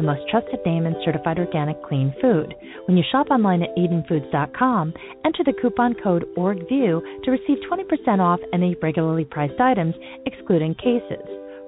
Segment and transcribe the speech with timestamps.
[0.00, 2.54] the most trusted name in certified organic clean food.
[2.86, 4.94] When you shop online at EdenFoods.com,
[5.26, 9.94] enter the coupon code ORGVIEW to receive 20% off any regularly priced items,
[10.24, 11.20] excluding cases.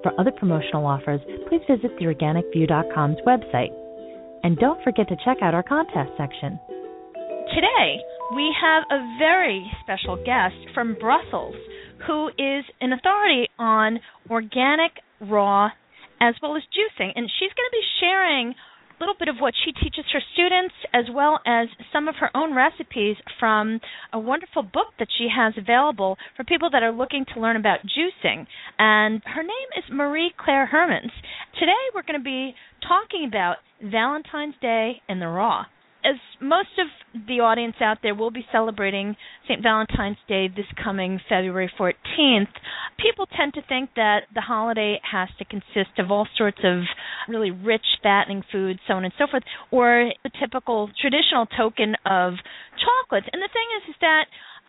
[0.03, 3.71] For other promotional offers, please visit theorganicview.com's website.
[4.43, 6.59] And don't forget to check out our contest section.
[7.55, 8.01] Today,
[8.35, 11.55] we have a very special guest from Brussels
[12.07, 15.69] who is an authority on organic raw,
[16.23, 17.11] as well as juicing.
[17.17, 20.75] And she's going to be sharing a little bit of what she teaches her students,
[20.95, 23.81] as well as some of her own recipes from
[24.13, 27.81] a wonderful book that she has available for people that are looking to learn about
[27.81, 28.47] juicing.
[28.79, 31.11] And her name is Marie Claire Hermans.
[31.59, 32.55] Today we're going to be
[32.87, 35.65] talking about Valentine's Day and the raw
[36.05, 36.87] as most of
[37.27, 39.17] the audience out there will be celebrating
[39.49, 39.63] St.
[39.63, 42.53] Valentine's Day this coming February 14th,
[42.99, 46.83] people tend to think that the holiday has to consist of all sorts of
[47.29, 52.35] really rich, fattening foods, so on and so forth, or the typical traditional token of
[52.79, 53.29] chocolates.
[53.33, 54.25] And the thing is, is that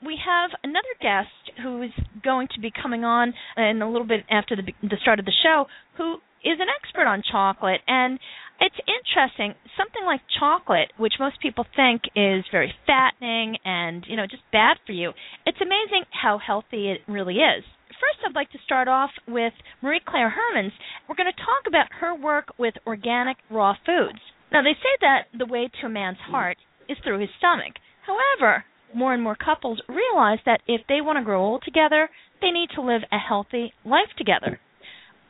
[0.06, 1.92] we have another guest who is
[2.24, 5.34] going to be coming on in a little bit after the, the start of the
[5.44, 5.66] show
[5.98, 8.20] who is an expert on chocolate and
[8.60, 9.54] it's interesting.
[9.78, 14.78] Something like chocolate, which most people think is very fattening and, you know, just bad
[14.86, 15.12] for you,
[15.46, 17.64] it's amazing how healthy it really is.
[18.00, 20.72] First, I'd like to start off with Marie Claire Hermans.
[21.08, 24.20] We're going to talk about her work with organic raw foods.
[24.52, 26.58] Now, they say that the way to a man's heart
[26.90, 27.74] is through his stomach.
[28.06, 32.10] However, more and more couples realize that if they want to grow old together,
[32.42, 34.60] they need to live a healthy life together.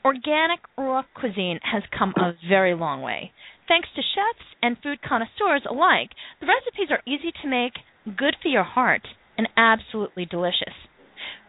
[0.06, 3.32] Organic raw cuisine has come a very long way.
[3.70, 6.10] Thanks to chefs and food connoisseurs alike,
[6.42, 7.74] the recipes are easy to make,
[8.18, 10.74] good for your heart, and absolutely delicious.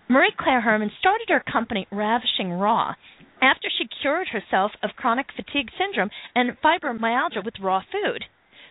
[0.09, 2.95] Marie Claire Herman started her company Ravishing Raw
[3.43, 8.25] after she cured herself of chronic fatigue syndrome and fibromyalgia with raw food.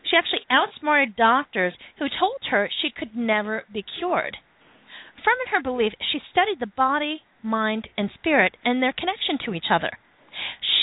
[0.10, 4.38] She actually outsmarted doctors who told her she could never be cured.
[5.24, 9.54] Firm in her belief, she studied the body, mind, and spirit and their connection to
[9.54, 9.92] each other.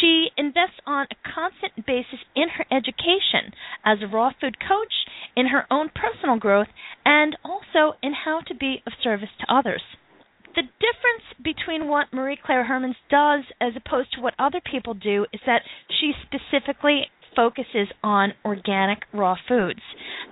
[0.00, 3.52] She invests on a constant basis in her education
[3.84, 4.92] as a raw food coach,
[5.36, 6.68] in her own personal growth,
[7.04, 9.82] and also in how to be of service to others.
[10.54, 15.26] The difference between what Marie Claire Hermans does as opposed to what other people do
[15.32, 19.80] is that she specifically focuses on organic raw foods.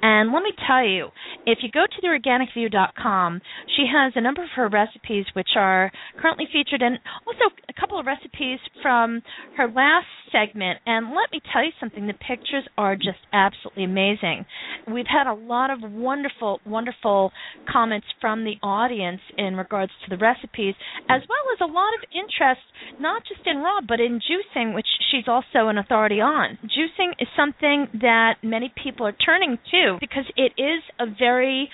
[0.03, 1.09] And let me tell you,
[1.47, 3.41] if you go to theorganicview.com,
[3.77, 7.99] she has a number of her recipes which are currently featured and also a couple
[7.99, 9.23] of recipes from
[9.57, 10.79] her last segment.
[10.87, 14.47] And let me tell you something, the pictures are just absolutely amazing.
[14.87, 17.33] We've had a lot of wonderful, wonderful
[17.71, 20.75] comments from the audience in regards to the recipes,
[21.09, 22.63] as well as a lot of interest,
[23.01, 26.59] not just in raw, but in juicing, which she's also an authority on.
[26.65, 31.69] Juicing is something that many people are turning to because it is a very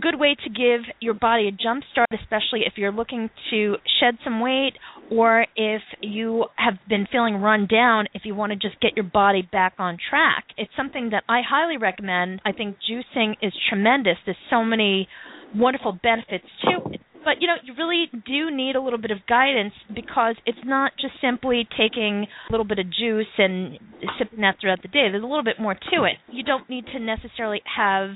[0.00, 4.18] good way to give your body a jump start, especially if you're looking to shed
[4.24, 4.74] some weight
[5.10, 9.04] or if you have been feeling run down, if you want to just get your
[9.04, 10.44] body back on track.
[10.56, 12.40] It's something that I highly recommend.
[12.44, 14.16] I think juicing is tremendous.
[14.24, 15.08] There's so many
[15.54, 19.18] wonderful benefits to it but you know you really do need a little bit of
[19.28, 23.78] guidance because it's not just simply taking a little bit of juice and
[24.16, 25.10] sipping that throughout the day.
[25.10, 26.16] There's a little bit more to it.
[26.30, 28.10] You don't need to necessarily have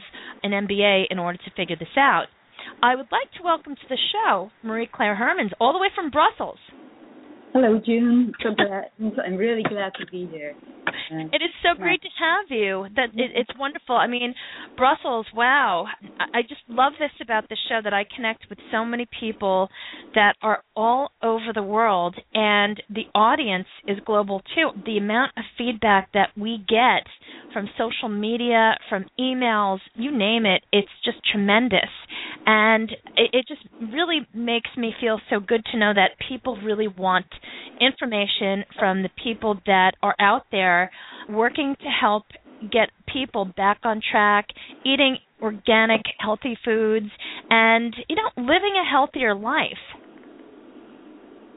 [0.45, 2.27] an mba in order to figure this out.
[2.83, 6.11] I would like to welcome to the show marie claire hermans all the way from
[6.11, 6.59] brussels
[7.53, 8.33] Hello, June.
[8.43, 8.91] So glad.
[9.27, 10.55] I'm really glad to be here.
[10.87, 12.87] Uh, it is so great to have you.
[12.95, 13.97] That it, it's wonderful.
[13.97, 14.35] I mean,
[14.77, 15.27] Brussels.
[15.35, 15.87] Wow.
[16.19, 19.69] I, I just love this about the show that I connect with so many people
[20.15, 24.71] that are all over the world, and the audience is global too.
[24.87, 27.07] The amount of feedback that we get
[27.53, 31.91] from social media, from emails, you name it, it's just tremendous.
[32.47, 36.89] And it, it just really makes me feel so good to know that people really
[36.89, 37.27] want
[37.81, 40.91] information from the people that are out there
[41.29, 42.25] working to help
[42.71, 44.49] get people back on track,
[44.85, 47.07] eating organic, healthy foods,
[47.49, 49.79] and you know, living a healthier life.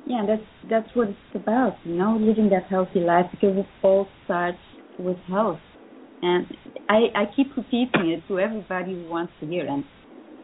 [0.06, 4.07] Yeah, that's that's what it's about, you know, living that healthy life because it all
[4.25, 4.57] starts
[4.97, 5.59] with health.
[6.21, 6.45] And
[6.89, 9.83] I, I keep repeating it to everybody who wants to hear, and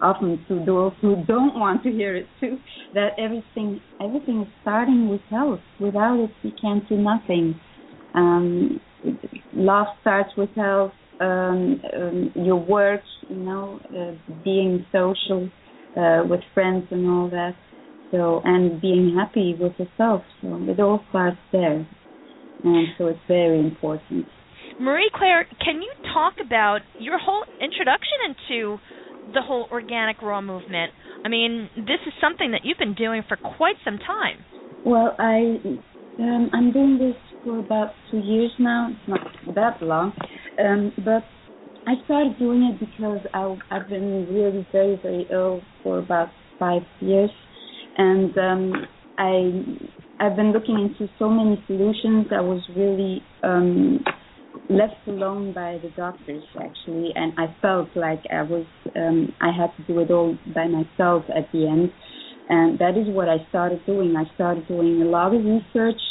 [0.01, 2.57] often to those who don't want to hear it too.
[2.94, 5.60] That everything, everything is starting with health.
[5.80, 7.60] Without it, we can't do nothing.
[8.13, 8.80] Um,
[9.54, 10.94] love starts with health.
[11.19, 15.50] Um, um, your work, you know, uh, being social
[15.98, 17.56] uh, with friends and all that.
[18.12, 20.24] So and being happy with yourself.
[20.42, 21.86] So it all starts there,
[22.63, 24.25] and so it's very important.
[24.80, 28.80] Marie Claire, can you talk about your whole introduction into
[29.33, 30.91] the whole organic raw movement?
[31.23, 34.45] I mean, this is something that you've been doing for quite some time.
[34.83, 35.59] Well, I
[36.19, 38.89] um, I'm doing this for about two years now.
[38.91, 40.13] It's not that long,
[40.63, 41.23] um, but
[41.87, 46.83] I started doing it because I, I've been really very very ill for about five
[46.99, 47.31] years,
[47.97, 48.73] and um,
[49.17, 49.63] I
[50.19, 52.27] I've been looking into so many solutions.
[52.31, 54.03] I was really um,
[54.69, 58.65] left alone by the doctors actually, and I felt like I was
[58.95, 61.91] um, I had to do it all by myself at the end,
[62.50, 64.15] and that is what I started doing.
[64.15, 66.01] I started doing a lot of research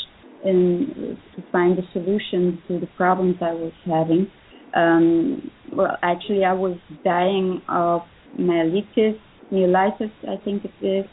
[0.45, 4.31] in, to find a solution to the problems I was having.
[4.75, 8.03] Um, well, actually, I was dying of
[8.39, 9.19] myelitis,
[9.53, 11.07] myelitis, I think it is.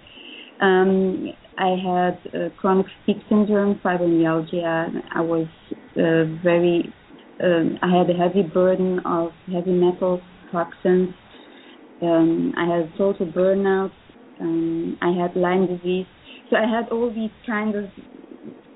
[0.61, 5.01] Um, I had uh, chronic fatigue syndrome, fibromyalgia.
[5.13, 6.93] I was uh, very,
[7.43, 10.21] um, I had a heavy burden of heavy metals,
[10.51, 11.09] toxins.
[12.01, 13.91] Um, I had total burnout.
[14.39, 16.05] Um, I had Lyme disease.
[16.49, 17.85] So I had all these kind of,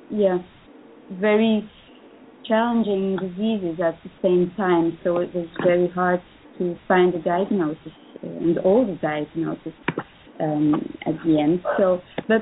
[0.10, 0.40] yeah,
[1.12, 1.70] very
[2.46, 4.98] challenging diseases at the same time.
[5.04, 6.22] So it was very hard
[6.58, 9.74] to find a diagnosis uh, and all the diagnosis
[10.40, 10.74] um,
[11.06, 11.64] at the end.
[11.78, 12.42] So, but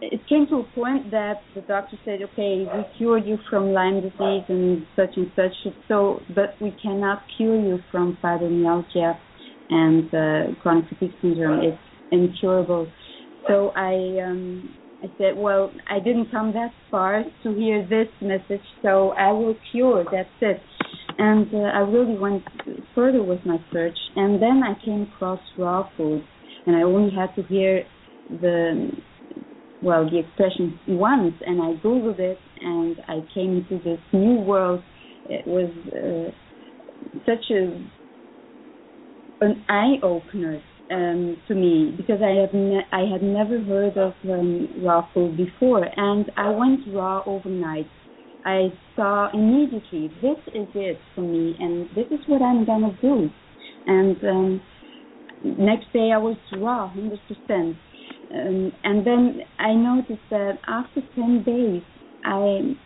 [0.00, 4.02] it came to a point that the doctor said, "Okay, we cured you from Lyme
[4.02, 5.52] disease and such and such.
[5.88, 9.18] So, but we cannot cure you from fibromyalgia
[9.70, 11.60] and uh, chronic fatigue syndrome.
[11.60, 11.78] It's
[12.12, 12.86] incurable."
[13.48, 18.64] So I um, I said, well, I didn't come that far to hear this message,
[18.82, 20.04] so I will cure.
[20.10, 20.60] That's it.
[21.18, 22.42] And uh, I really went
[22.94, 26.24] further with my search, and then I came across raw food,
[26.66, 27.84] and I only had to hear
[28.28, 28.90] the
[29.82, 34.82] well the expression once, and I googled it, and I came into this new world.
[35.26, 36.30] It was uh,
[37.26, 37.84] such a
[39.40, 44.12] an eye opener um, to me because I have ne- I had never heard of
[44.24, 47.86] um, raw food before, and I went raw overnight.
[48.44, 53.28] I saw immediately this is it for me, and this is what I'm gonna do.
[53.86, 54.62] And um,
[55.42, 57.76] next day I was raw, hundred percent.
[58.34, 61.82] Um, and then I noticed that after ten days,
[62.24, 62.76] I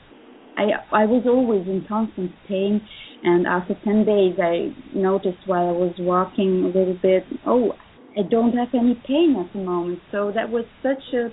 [0.56, 2.82] I I was always in constant pain,
[3.22, 7.72] and after ten days, I noticed while I was walking a little bit, oh,
[8.16, 10.00] I don't have any pain at the moment.
[10.12, 11.26] So that was such a,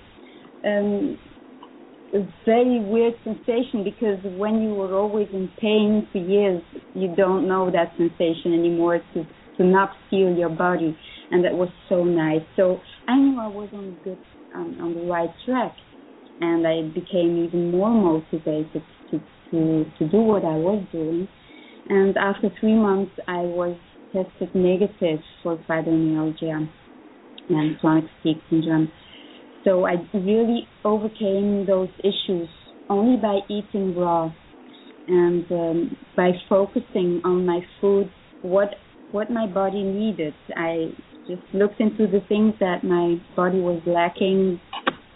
[0.68, 1.18] um,
[2.13, 6.62] a very weird sensation because when you were always in pain for years,
[6.94, 9.25] you don't know that sensation anymore to
[9.57, 10.95] to not feel your body,
[11.31, 12.44] and that was so nice.
[12.56, 14.19] So I knew I was on good
[14.54, 15.75] um, on the right track,
[16.42, 19.19] and I became even more motivated to
[19.51, 21.27] to to do what I was doing.
[21.89, 23.77] And after three months, I was
[24.12, 26.68] tested negative for fibromyalgia
[27.49, 28.92] and chronic fatigue syndrome.
[29.64, 32.49] So I really overcame those issues
[32.90, 34.31] only by eating raw
[35.07, 38.11] and um, by focusing on my food,
[38.42, 38.76] what
[39.11, 40.33] what my body needed.
[40.56, 40.90] I
[41.27, 44.59] just looked into the things that my body was lacking,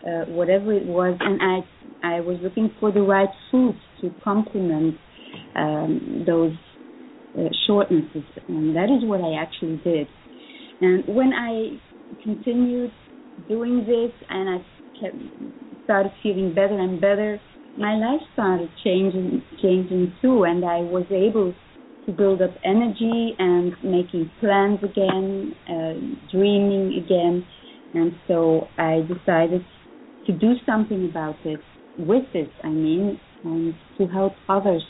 [0.06, 1.60] uh, whatever it was, and I
[2.04, 4.96] I was looking for the right foods to complement
[5.56, 6.54] um, those
[7.38, 10.08] uh, shortnesses, and that is what I actually did.
[10.82, 11.80] And when I
[12.24, 12.92] continued
[13.48, 14.58] doing this, and I
[15.00, 15.16] kept
[15.84, 17.40] started feeling better and better,
[17.78, 21.54] my life started changing, changing too, and I was able
[22.06, 27.46] to build up energy and making plans again, uh, dreaming again,
[27.94, 29.62] and so I decided
[30.26, 31.60] to do something about it
[31.98, 32.50] with it.
[32.64, 34.84] I mean, and to help others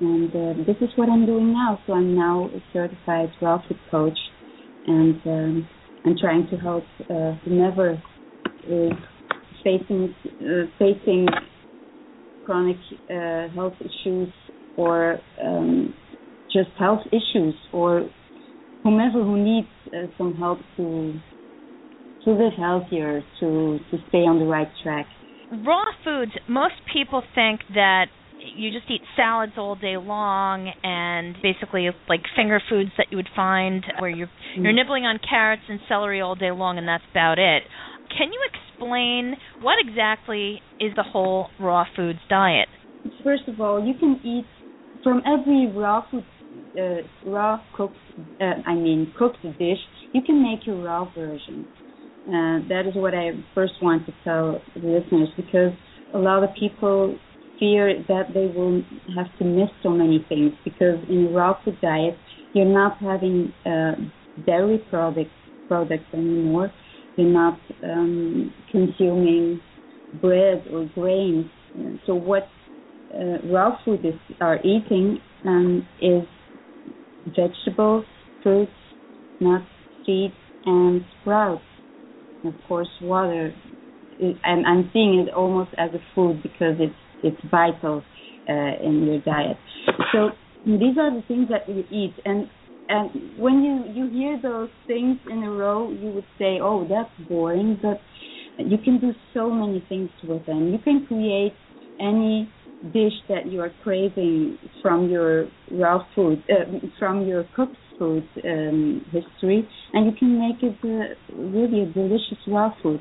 [0.00, 1.80] and uh, this is what I'm doing now.
[1.86, 4.18] So I'm now a certified food coach,
[4.86, 5.68] and um,
[6.04, 8.00] I'm trying to help uh, whomever
[8.66, 8.92] is
[9.64, 11.26] facing uh, facing
[12.44, 12.76] chronic
[13.10, 14.32] uh, health issues
[14.76, 15.92] or um,
[16.52, 18.08] just health issues, or
[18.84, 21.14] whomever who needs uh, some help to
[22.24, 25.06] to live healthier, to to stay on the right track.
[25.50, 26.32] Raw foods.
[26.48, 28.06] Most people think that
[28.40, 33.28] you just eat salads all day long and basically like finger foods that you would
[33.34, 34.64] find where you're Mm.
[34.64, 37.64] you're nibbling on carrots and celery all day long and that's about it.
[38.16, 42.68] Can you explain what exactly is the whole raw foods diet?
[43.24, 44.46] First of all, you can eat
[45.02, 46.24] from every raw food,
[46.76, 47.96] uh, raw cooked,
[48.40, 49.78] uh, I mean cooked dish.
[50.12, 51.68] You can make your raw version.
[52.26, 55.72] Uh, that is what I first want to tell the listeners because
[56.12, 57.16] a lot of people
[57.58, 58.82] fear that they will
[59.16, 62.16] have to miss so many things because in raw food diet
[62.52, 63.92] you're not having uh,
[64.46, 65.30] dairy products
[65.68, 66.72] products anymore.
[67.16, 69.60] You're not um, consuming
[70.20, 71.46] bread or grains.
[72.06, 72.48] So what
[73.14, 76.24] uh, raw food is are eating um, is
[77.36, 78.04] vegetables,
[78.42, 78.72] fruits,
[79.40, 79.66] nuts,
[80.04, 81.62] seeds, and sprouts.
[82.44, 83.54] Of course, water.
[84.18, 88.04] And I'm seeing it almost as a food because it's it's vital
[88.48, 89.56] uh, in your diet.
[90.12, 90.30] So
[90.64, 92.48] these are the things that you eat, and
[92.88, 97.28] and when you you hear those things in a row, you would say, "Oh, that's
[97.28, 98.00] boring," but
[98.58, 100.72] you can do so many things with them.
[100.72, 101.54] You can create
[102.00, 102.50] any
[102.82, 109.04] dish that you are craving from your raw food, uh, from your cooked food um,
[109.10, 113.00] history, and you can make it uh, really a delicious raw food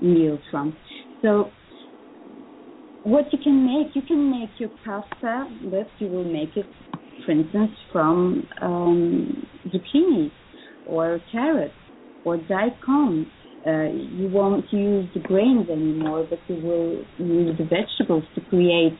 [0.00, 0.76] meal from.
[1.22, 1.50] So,
[3.04, 6.66] what you can make, you can make your pasta, but you will make it,
[7.24, 10.30] for instance, from um, zucchini
[10.86, 11.74] or carrots
[12.24, 13.26] or daikon.
[13.64, 18.98] Uh, you won't use the grains anymore, but you will use the vegetables to create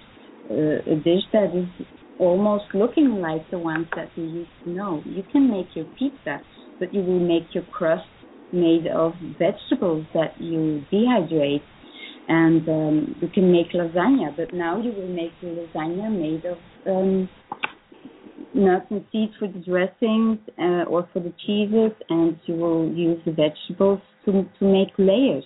[0.51, 1.87] uh, a dish that is
[2.19, 5.03] almost looking like the ones that you used to know.
[5.05, 6.41] You can make your pizza,
[6.79, 8.05] but you will make your crust
[8.53, 11.63] made of vegetables that you dehydrate.
[12.29, 16.59] And um, you can make lasagna, but now you will make your lasagna made of
[16.87, 17.29] um,
[18.55, 23.21] nuts and seeds for the dressings uh, or for the cheeses, and you will use
[23.25, 25.45] the vegetables to to make layers.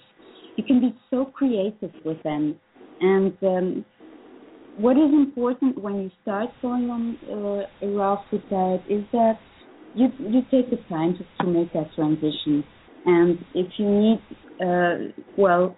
[0.57, 2.59] You can be so creative with them,
[3.01, 3.85] and um,
[4.79, 9.35] what is important when you start going on uh, a raw food diet is that
[9.95, 12.63] you you take the time to, to make that transition,
[13.07, 14.21] and if you need,
[14.61, 15.77] uh, well,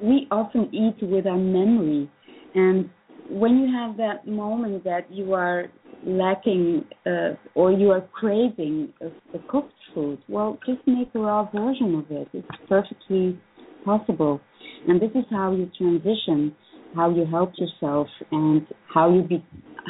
[0.00, 2.08] we often eat with our memory,
[2.54, 2.88] and
[3.28, 5.64] when you have that moment that you are
[6.06, 9.06] lacking uh, or you are craving a,
[9.36, 12.28] a cooked food, well, just make a raw version of it.
[12.32, 13.38] It's perfectly
[13.84, 14.40] possible,
[14.86, 16.54] and this is how you transition,
[16.94, 19.44] how you help yourself, and how you be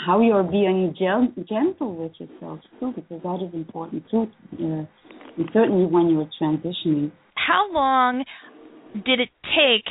[0.07, 4.87] how you are being gen- gentle with yourself too, because that is important too, uh,
[5.37, 7.11] and certainly when you're transitioning.
[7.35, 8.25] How long
[8.95, 9.87] did it take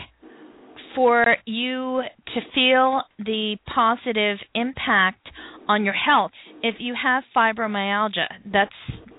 [0.96, 2.02] for you
[2.34, 5.30] to feel the positive impact
[5.68, 6.32] on your health?
[6.64, 8.72] If you have fibromyalgia, that's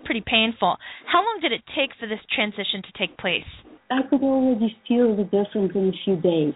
[0.04, 0.76] pretty painful.
[1.06, 3.44] How long did it take for this transition to take place?
[3.90, 6.54] I could already feel the difference in a few days.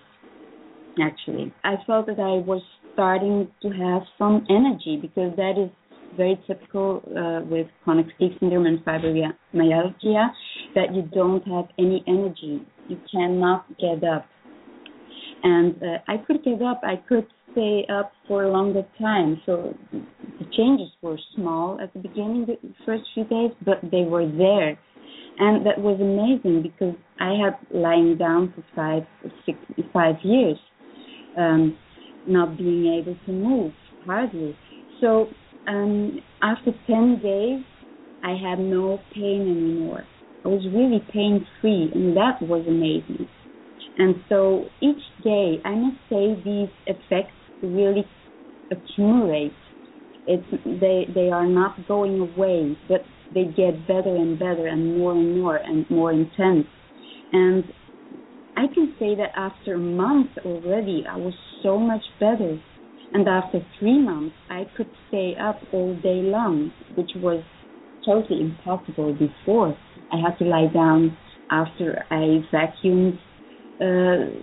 [1.02, 5.70] Actually, I felt that I was starting to have some energy because that is
[6.16, 10.28] very typical uh, with chronic fatigue syndrome and fibromyalgia
[10.74, 12.62] that you don't have any energy.
[12.88, 14.26] You cannot get up.
[15.42, 16.80] And uh, I could get up.
[16.84, 19.40] I could stay up for a longer time.
[19.46, 24.26] So the changes were small at the beginning, the first few days, but they were
[24.26, 24.78] there.
[25.38, 29.02] And that was amazing because I had lying down for five,
[29.44, 29.58] six,
[29.92, 30.56] five years,
[31.36, 31.76] um,
[32.26, 33.72] not being able to move
[34.04, 34.56] hardly.
[35.00, 35.28] So
[35.66, 37.64] um, after 10 days,
[38.22, 40.04] I had no pain anymore.
[40.44, 43.28] I was really pain free, and that was amazing.
[43.96, 48.04] And so each day, I must say, these effects really
[48.70, 49.52] accumulate.
[50.26, 53.02] It's they they are not going away, but
[53.34, 56.66] they get better and better and more and more and more intense.
[57.32, 57.64] And
[58.56, 62.58] I can say that after a month already, I was so much better.
[63.12, 67.42] And after three months, I could stay up all day long, which was
[68.04, 69.76] totally impossible before.
[70.12, 71.16] I had to lie down
[71.50, 73.18] after I vacuumed
[73.80, 74.40] uh,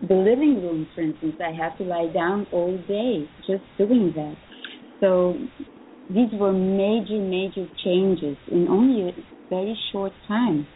[0.00, 1.36] the living room, for instance.
[1.40, 4.36] I had to lie down all day just doing that.
[5.00, 5.36] So
[6.08, 9.12] these were major, major changes in only a
[9.48, 10.66] very short time.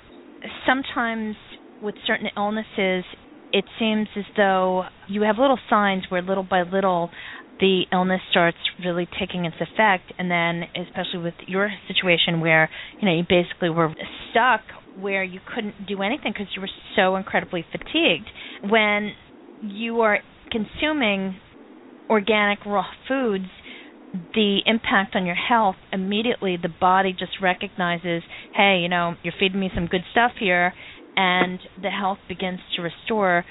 [0.66, 1.34] Sometimes
[1.80, 3.04] with certain illnesses,
[3.52, 7.10] it seems as though you have little signs where little by little
[7.58, 10.12] the illness starts really taking its effect.
[10.18, 12.68] And then especially with your situation where
[13.00, 13.92] you know you basically were
[14.30, 14.60] stuck
[14.94, 18.28] where you couldn't do anything because you were so incredibly fatigued.
[18.62, 19.12] When
[19.60, 20.18] you are
[20.50, 21.36] consuming
[22.10, 23.46] organic raw foods,
[24.34, 28.22] the impact on your health immediately the body just recognizes,
[28.54, 30.72] hey, you know, you're feeding me some good stuff here
[31.16, 33.44] and the health begins to restore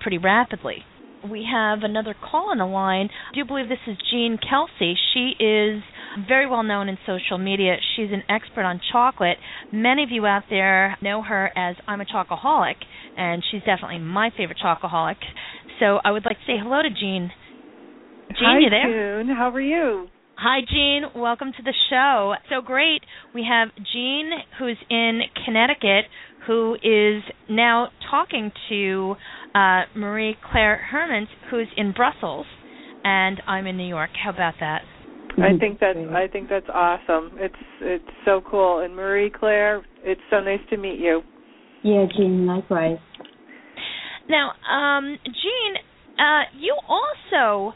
[0.00, 0.84] pretty rapidly.
[1.30, 3.08] We have another call on the line.
[3.30, 4.94] I do believe this is Jean Kelsey.
[5.14, 5.82] She is
[6.28, 7.76] very well known in social media.
[7.94, 9.36] She's an expert on chocolate.
[9.72, 12.74] Many of you out there know her as I'm a chocoholic,
[13.16, 15.16] and she's definitely my favorite chocoholic.
[15.78, 17.30] So I would like to say hello to Jean.
[18.28, 19.22] Jean, Hi, you there?
[19.22, 19.34] June.
[19.34, 20.08] How are you?
[20.36, 21.02] Hi, Jean.
[21.14, 22.34] Welcome to the show.
[22.50, 23.02] So great.
[23.34, 26.06] We have Jean, who's in Connecticut,
[26.46, 29.14] who is now talking to
[29.54, 32.46] uh, Marie Claire Hermans, who's in Brussels,
[33.04, 34.10] and I'm in New York.
[34.22, 34.82] How about that?
[35.38, 37.32] I think that's I think that's awesome.
[37.36, 38.80] It's it's so cool.
[38.80, 41.22] And Marie Claire, it's so nice to meet you.
[41.82, 42.98] Yeah, Jean, likewise.
[44.28, 45.74] Now, um, Jean,
[46.18, 47.74] uh, you also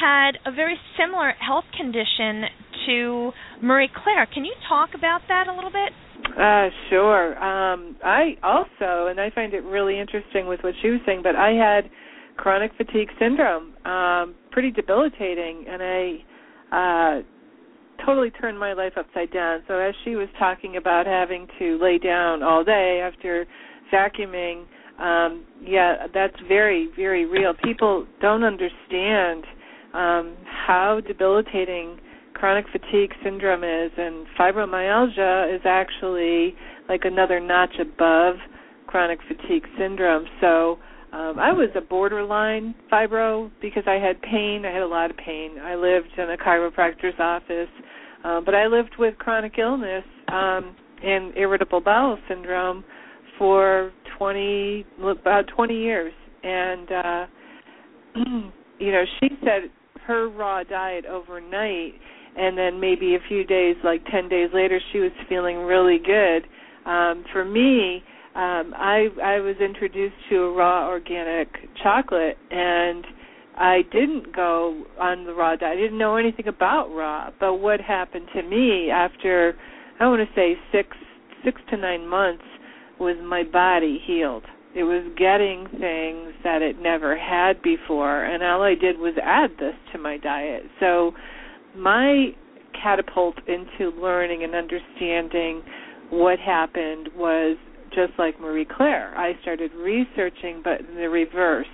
[0.00, 2.44] had a very similar health condition
[2.86, 3.30] to
[3.62, 4.26] Marie Claire.
[4.32, 5.92] Can you talk about that a little bit?
[6.38, 7.36] Uh, sure.
[7.42, 11.34] Um, I also, and I find it really interesting with what she was saying, but
[11.34, 11.90] I had
[12.36, 19.64] chronic fatigue syndrome, um, pretty debilitating, and I uh, totally turned my life upside down.
[19.66, 23.44] So as she was talking about having to lay down all day after
[23.92, 24.64] vacuuming,
[25.00, 27.52] um, yeah, that's very, very real.
[27.64, 29.44] People don't understand
[29.92, 31.98] um, how debilitating
[32.38, 36.54] chronic fatigue syndrome is, and fibromyalgia is actually
[36.88, 38.36] like another notch above
[38.86, 40.24] chronic fatigue syndrome.
[40.40, 40.78] So
[41.12, 44.64] um, I was a borderline fibro because I had pain.
[44.64, 45.58] I had a lot of pain.
[45.58, 47.68] I lived in a chiropractor's office,
[48.24, 52.84] uh, but I lived with chronic illness um, and irritable bowel syndrome
[53.36, 56.12] for 20 about 20 years.
[56.44, 57.26] And uh,
[58.78, 59.70] you know, she said
[60.06, 61.94] her raw diet overnight
[62.38, 66.46] and then maybe a few days like 10 days later she was feeling really good.
[66.86, 68.02] Um for me
[68.34, 71.48] um i i was introduced to a raw organic
[71.82, 73.04] chocolate and
[73.56, 75.76] i didn't go on the raw diet.
[75.76, 77.30] I didn't know anything about raw.
[77.40, 79.54] But what happened to me after
[79.98, 80.96] i want to say 6
[81.44, 82.44] 6 to 9 months
[83.00, 84.44] was my body healed.
[84.74, 89.50] It was getting things that it never had before and all i did was add
[89.58, 90.62] this to my diet.
[90.78, 91.12] So
[91.78, 92.28] my
[92.82, 95.62] catapult into learning and understanding
[96.10, 97.56] what happened was
[97.90, 99.14] just like Marie Claire.
[99.16, 101.66] I started researching, but in the reverse.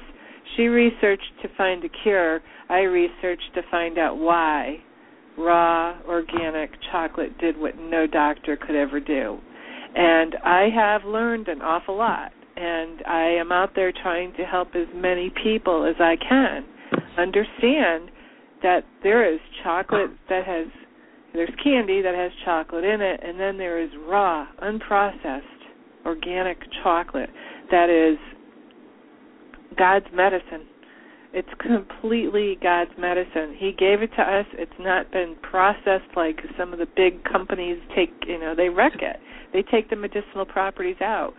[0.56, 2.40] She researched to find a cure.
[2.68, 4.78] I researched to find out why
[5.36, 9.38] raw organic chocolate did what no doctor could ever do.
[9.96, 12.32] And I have learned an awful lot.
[12.56, 16.64] And I am out there trying to help as many people as I can
[17.18, 18.10] understand
[18.64, 20.66] that there is chocolate that has
[21.33, 25.42] there's candy that has chocolate in it and then there is raw unprocessed
[26.05, 27.31] organic chocolate
[27.70, 28.18] that is
[29.77, 30.66] God's medicine.
[31.33, 33.57] It's completely God's medicine.
[33.59, 34.46] He gave it to us.
[34.53, 38.94] It's not been processed like some of the big companies take, you know, they wreck
[39.00, 39.16] it.
[39.53, 41.35] They take the medicinal properties out.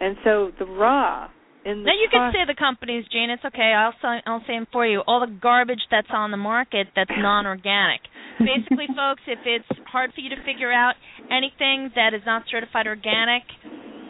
[0.00, 1.28] And so the raw
[1.68, 3.30] in the Now you can say the companies, Jane.
[3.30, 3.76] It's okay.
[3.76, 5.00] I'll say I'll say them for you.
[5.06, 8.00] All the garbage that's on the market that's non-organic.
[8.40, 10.94] Basically, folks, if it's hard for you to figure out
[11.30, 13.44] anything that is not certified organic,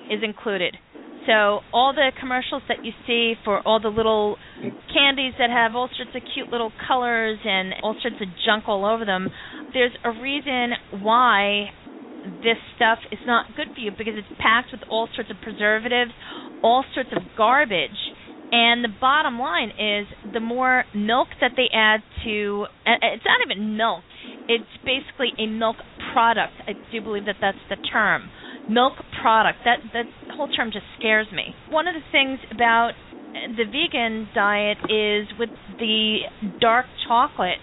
[0.09, 0.77] is included.
[1.27, 4.39] So all the commercials that you see for all the little
[4.95, 8.87] candies that have all sorts of cute little colors and all sorts of junk all
[8.87, 9.29] over them,
[9.75, 11.69] there's a reason why
[12.25, 16.13] this stuff is not good for you because it's packed with all sorts of preservatives,
[16.63, 17.99] all sorts of garbage.
[18.51, 23.77] And the bottom line is the more milk that they add to it's not even
[23.77, 24.03] milk.
[24.49, 25.77] It's basically a milk
[26.13, 26.55] product.
[26.67, 28.31] I do believe that that's the term.
[28.69, 29.59] Milk product.
[29.65, 31.55] That that whole term just scares me.
[31.71, 32.93] One of the things about
[33.35, 36.21] the vegan diet is with the
[36.61, 37.59] dark chocolate.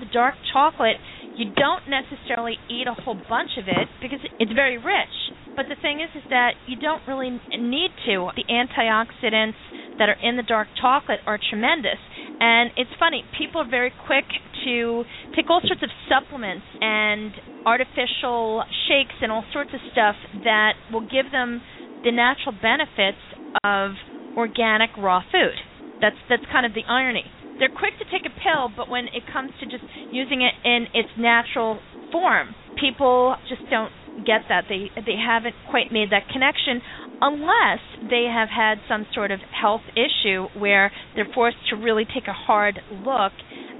[0.00, 0.96] The dark chocolate
[1.40, 5.16] you don't necessarily eat a whole bunch of it because it's very rich.
[5.56, 8.28] But the thing is, is that you don't really need to.
[8.36, 9.56] The antioxidants
[9.98, 11.96] that are in the dark chocolate are tremendous.
[12.40, 14.24] And it's funny, people are very quick
[14.64, 17.32] to take all sorts of supplements and
[17.64, 21.62] artificial shakes and all sorts of stuff that will give them
[22.04, 23.20] the natural benefits
[23.64, 23.92] of
[24.36, 25.56] organic raw food.
[26.00, 27.24] That's that's kind of the irony
[27.60, 30.86] they're quick to take a pill, but when it comes to just using it in
[30.94, 31.78] its natural
[32.10, 34.64] form, people just don't get that.
[34.68, 36.80] They they haven't quite made that connection
[37.20, 42.26] unless they have had some sort of health issue where they're forced to really take
[42.26, 43.32] a hard look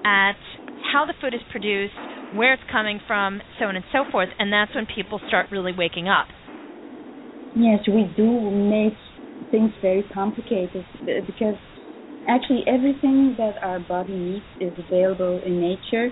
[0.04, 0.36] at
[0.92, 1.94] how the food is produced,
[2.34, 5.72] where it's coming from, so on and so forth, and that's when people start really
[5.76, 6.26] waking up.
[7.54, 8.92] Yes, we do make
[9.50, 11.56] things very complicated uh, because
[12.30, 16.10] actually everything that our body needs is available in nature.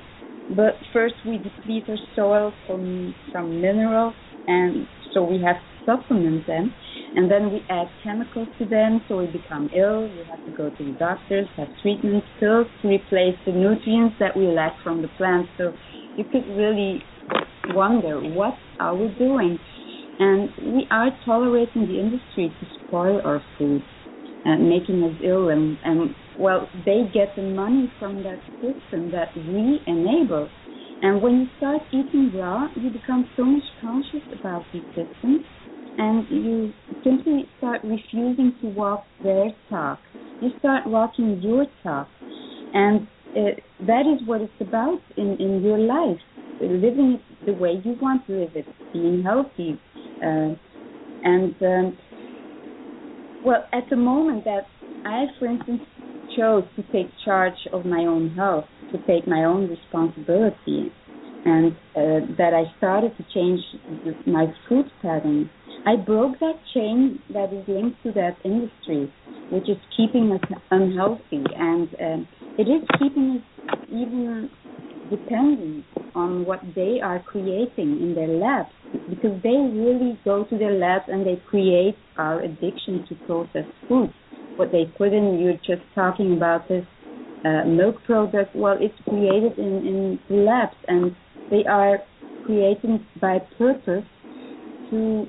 [0.51, 4.15] But first we deplete our soil from from minerals,
[4.47, 6.75] and so we have to supplement them,
[7.15, 10.09] and then we add chemicals to them, so we become ill.
[10.09, 14.37] We have to go to the doctors, have treatments, pills to replace the nutrients that
[14.37, 15.51] we lack from the plants.
[15.59, 15.73] So
[16.17, 17.03] you could really
[17.75, 19.59] wonder what are we doing
[20.19, 23.83] and we are tolerating the industry to spoil our food
[24.57, 29.81] making us ill and, and well they get the money from that system that we
[29.87, 30.49] enable.
[31.03, 35.45] And when you start eating raw you become so much conscious about these systems
[35.97, 36.73] and you
[37.05, 39.99] simply start refusing to walk their talk.
[40.41, 42.09] You start walking your talk.
[42.73, 46.21] And uh, that is what it's about in, in your life
[46.61, 49.79] living it the way you want to live it being healthy
[50.23, 50.55] uh,
[51.23, 51.99] and um,
[53.45, 54.67] well, at the moment that
[55.05, 55.83] I, for instance,
[56.37, 60.93] chose to take charge of my own health, to take my own responsibility,
[61.45, 63.61] and uh, that I started to change
[64.27, 65.51] my food pattern,
[65.87, 69.13] I broke that chain that is linked to that industry,
[69.51, 72.25] which is keeping us unhealthy, and uh,
[72.59, 74.51] it is keeping us even
[75.11, 78.71] dependent on what they are creating in their labs
[79.09, 84.13] because they really go to their labs and they create our addiction to processed foods.
[84.57, 86.85] What they put in, you're just talking about this
[87.45, 88.55] uh, milk product.
[88.57, 91.15] Well, it's created in, in labs and
[91.51, 91.99] they are
[92.45, 94.05] created by purpose
[94.91, 95.27] to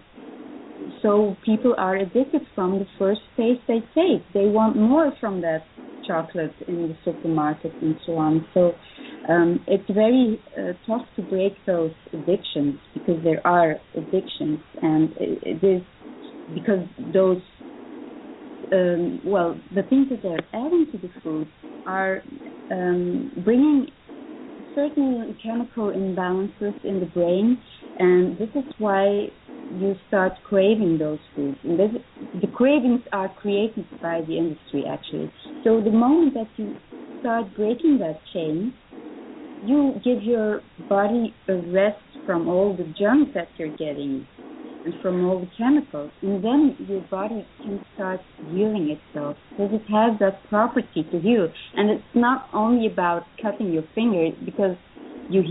[1.02, 4.24] so people are addicted from the first taste they take.
[4.34, 5.64] They want more from that
[6.08, 8.46] chocolate in the supermarket and so on.
[8.54, 8.72] So
[9.28, 15.62] um, it's very uh, tough to break those addictions because there are addictions, and it,
[15.62, 15.82] it is
[16.54, 17.42] because those
[18.72, 21.48] um, well the things that they're adding to the food
[21.86, 22.24] are
[22.72, 23.88] um, bringing
[24.76, 27.62] certain chemical imbalances in the brain,
[27.98, 29.28] and this is why
[29.72, 31.58] you start craving those foods.
[31.64, 31.92] And this,
[32.42, 35.32] the cravings are created by the industry, actually.
[35.64, 36.76] So the moment that you
[37.20, 38.74] start breaking that chain,
[39.66, 44.28] you give your body a rest from all the junk that you're getting
[44.86, 49.82] and from all the chemicals, and then your body can start healing itself because it
[49.92, 51.52] has that property to heal.
[51.76, 54.78] And it's not only about cutting your finger because
[55.30, 55.44] you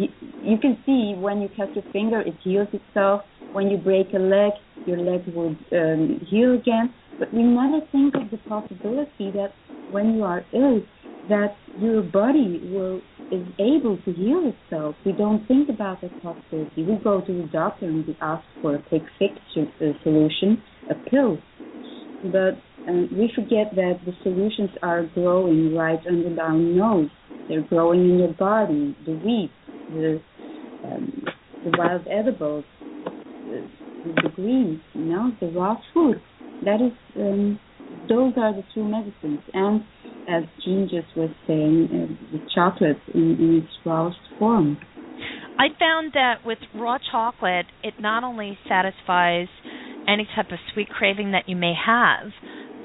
[0.43, 3.23] you can see when you cut your finger, it heals itself.
[3.53, 4.53] When you break a leg,
[4.87, 6.95] your leg will um, heal again.
[7.19, 9.53] But we never think of the possibility that
[9.91, 10.83] when you are ill,
[11.29, 14.97] that your body will is able to heal itself.
[15.05, 16.83] We don't think about that possibility.
[16.83, 21.39] We go to the doctor and we ask for a quick fix solution, a pill.
[22.25, 27.11] But um, we forget that the solutions are growing right under our nose.
[27.49, 29.51] They're growing in your body, the wheat,
[29.91, 30.21] the
[30.85, 31.25] um,
[31.65, 33.69] the wild edibles, the,
[34.05, 36.21] the greens, you know, the raw food.
[36.65, 37.59] That is, um,
[38.09, 39.41] those are the true medicines.
[39.53, 39.83] And
[40.29, 44.79] as Jean just was saying, uh, the chocolate in, in its rawest form.
[45.59, 49.49] I found that with raw chocolate, it not only satisfies
[50.07, 52.31] any type of sweet craving that you may have,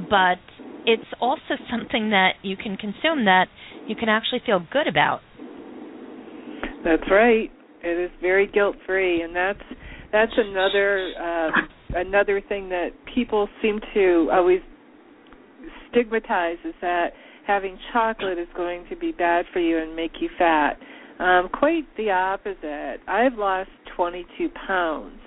[0.09, 0.39] but
[0.85, 3.45] it's also something that you can consume that
[3.87, 5.21] you can actually feel good about.
[6.83, 7.51] That's right.
[7.83, 9.61] It is very guilt free, and that's
[10.11, 11.51] that's another uh,
[11.95, 14.61] another thing that people seem to always
[15.89, 17.13] stigmatize is that
[17.45, 20.77] having chocolate is going to be bad for you and make you fat.
[21.19, 22.97] Um, quite the opposite.
[23.07, 25.19] I've lost 22 pounds.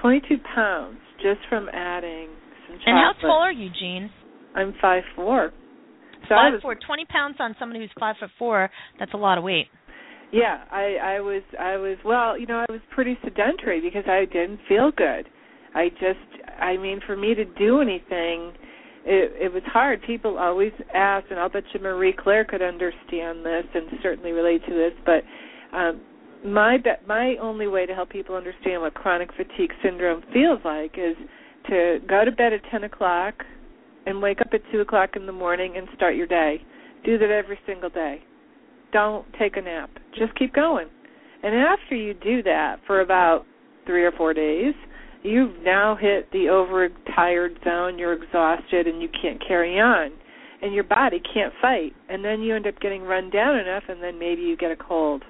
[0.00, 2.28] 22 pounds just from adding
[2.66, 2.82] some chocolate.
[2.86, 4.10] And how tall are you, Jean?
[4.54, 5.52] I'm five four.
[6.28, 6.76] So five was, four.
[6.86, 8.70] Twenty pounds on somebody who's five foot four.
[8.98, 9.66] That's a lot of weight.
[10.32, 14.24] Yeah, I I was I was well, you know, I was pretty sedentary because I
[14.26, 15.28] didn't feel good.
[15.74, 18.52] I just I mean, for me to do anything
[19.04, 20.02] it, it was hard.
[20.02, 24.64] People always ask, and I'll bet you Marie Claire could understand this and certainly relate
[24.66, 24.92] to this.
[25.04, 26.00] But um,
[26.44, 30.94] my be- my only way to help people understand what chronic fatigue syndrome feels like
[30.96, 31.16] is
[31.68, 33.34] to go to bed at ten o'clock
[34.06, 36.62] and wake up at two o'clock in the morning and start your day.
[37.04, 38.22] Do that every single day.
[38.92, 39.90] Don't take a nap.
[40.18, 40.88] Just keep going.
[41.42, 43.44] And after you do that for about
[43.86, 44.74] three or four days,
[45.24, 50.12] you've now hit the overtired zone, you're exhausted and you can't carry on.
[50.62, 54.02] and your body can't fight and then you end up getting run down enough and
[54.02, 55.22] then maybe you get a cold.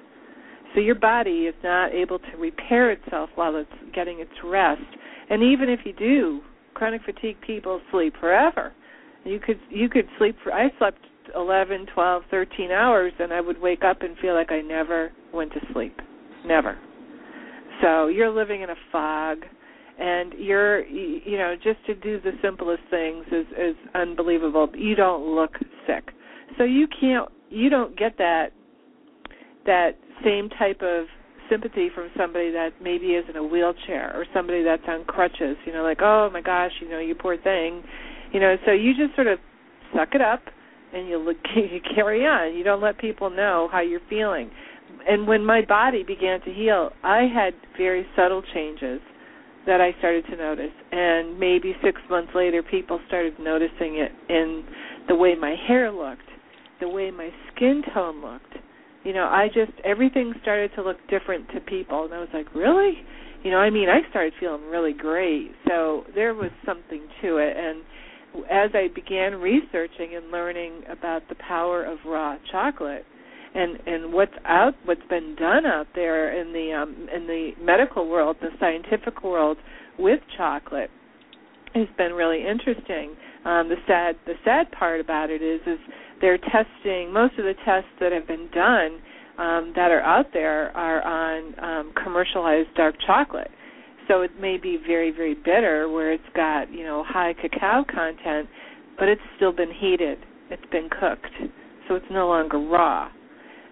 [0.73, 4.81] So your body is not able to repair itself while it's getting its rest
[5.29, 6.41] and even if you do
[6.73, 8.73] chronic fatigue people sleep forever.
[9.25, 10.99] You could you could sleep for i slept
[11.35, 15.51] eleven twelve thirteen hours and i would wake up and feel like i never went
[15.53, 15.99] to sleep.
[16.45, 16.77] Never.
[17.81, 19.39] So you're living in a fog
[19.99, 24.67] and you're you know just to do the simplest things is is unbelievable.
[24.75, 25.51] You don't look
[25.87, 26.11] sick.
[26.57, 28.49] So you can't you don't get that
[29.65, 29.91] that
[30.23, 31.05] same type of
[31.49, 35.71] sympathy from somebody that maybe is in a wheelchair or somebody that's on crutches you
[35.71, 37.83] know like oh my gosh you know you poor thing.
[38.33, 39.39] You know so you just sort of
[39.95, 40.41] suck it up
[40.93, 42.55] and you look you carry on.
[42.55, 44.51] You don't let people know how you're feeling.
[45.07, 48.99] And when my body began to heal i had very subtle changes
[49.65, 50.71] that I started to notice.
[50.91, 54.63] And maybe six months later, people started noticing it in
[55.07, 56.29] the way my hair looked,
[56.79, 58.53] the way my skin tone looked.
[59.03, 62.05] You know, I just, everything started to look different to people.
[62.05, 62.93] And I was like, really?
[63.43, 65.51] You know, I mean, I started feeling really great.
[65.67, 67.55] So there was something to it.
[67.55, 67.83] And
[68.49, 73.05] as I began researching and learning about the power of raw chocolate,
[73.55, 78.07] and and what's out what's been done out there in the um in the medical
[78.07, 79.57] world the scientific world
[79.97, 80.89] with chocolate
[81.73, 83.15] has been really interesting.
[83.45, 85.79] Um the sad the sad part about it is is
[86.21, 88.99] they're testing most of the tests that have been done
[89.37, 93.51] um that are out there are on um commercialized dark chocolate.
[94.07, 98.49] So it may be very very bitter where it's got you know high cacao content
[98.97, 100.19] but it's still been heated.
[100.49, 101.51] It's been cooked.
[101.87, 103.09] So it's no longer raw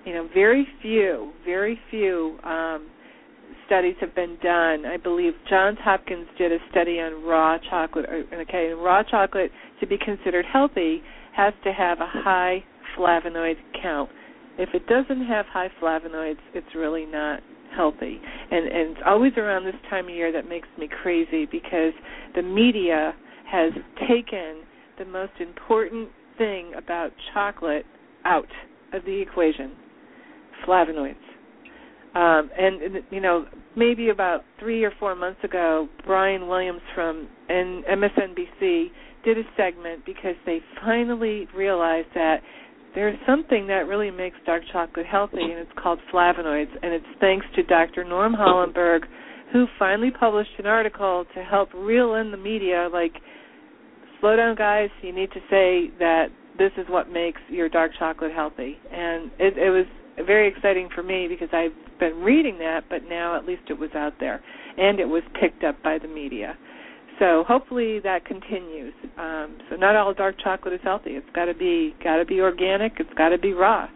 [0.05, 2.89] you know, very few, very few um,
[3.65, 4.85] studies have been done.
[4.85, 8.05] I believe Johns Hopkins did a study on raw chocolate.
[8.09, 11.01] Okay, and raw chocolate to be considered healthy
[11.35, 12.63] has to have a high
[12.97, 14.09] flavonoid count.
[14.57, 17.39] If it doesn't have high flavonoids, it's really not
[17.75, 18.19] healthy.
[18.51, 21.93] And and it's always around this time of year that makes me crazy because
[22.35, 23.13] the media
[23.49, 23.71] has
[24.07, 24.63] taken
[24.99, 27.85] the most important thing about chocolate
[28.25, 28.47] out
[28.91, 29.71] of the equation
[30.67, 31.15] flavonoids.
[32.15, 33.45] Um, and you know,
[33.75, 38.87] maybe about three or four months ago, Brian Williams from N- MSNBC
[39.25, 42.41] did a segment because they finally realized that
[42.93, 46.71] there's something that really makes dark chocolate healthy, and it's called flavonoids.
[46.83, 48.03] And it's thanks to Dr.
[48.03, 49.01] Norm Hollenberg,
[49.51, 52.89] who finally published an article to help reel in the media.
[52.93, 53.13] Like,
[54.19, 54.89] slow down, guys.
[55.01, 56.27] You need to say that
[56.59, 58.77] this is what makes your dark chocolate healthy.
[58.91, 59.87] And it, it was
[60.25, 63.89] very exciting for me because I've been reading that, but now at least it was
[63.95, 64.41] out there
[64.77, 66.57] and it was picked up by the media.
[67.19, 68.93] So hopefully that continues.
[69.17, 71.11] Um, so not all dark chocolate is healthy.
[71.11, 72.93] It's got to be got to be organic.
[72.99, 73.87] It's got to be raw.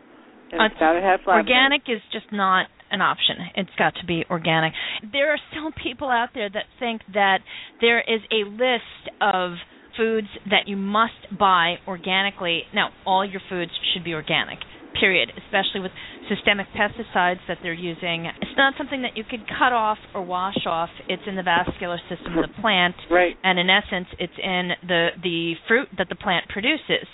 [0.52, 1.50] And it's got to have flavonoids.
[1.50, 3.36] Organic is just not an option.
[3.56, 4.74] It's got to be organic.
[5.12, 7.40] There are still people out there that think that
[7.82, 9.54] there is a list of
[9.98, 12.62] foods that you must buy organically.
[12.74, 14.60] Now, all your foods should be organic
[15.00, 15.92] period, especially with
[16.30, 18.26] systemic pesticides that they're using.
[18.42, 20.90] It's not something that you can cut off or wash off.
[21.08, 23.36] It's in the vascular system of the plant, right.
[23.44, 27.08] and in essence, it's in the the fruit that the plant produces.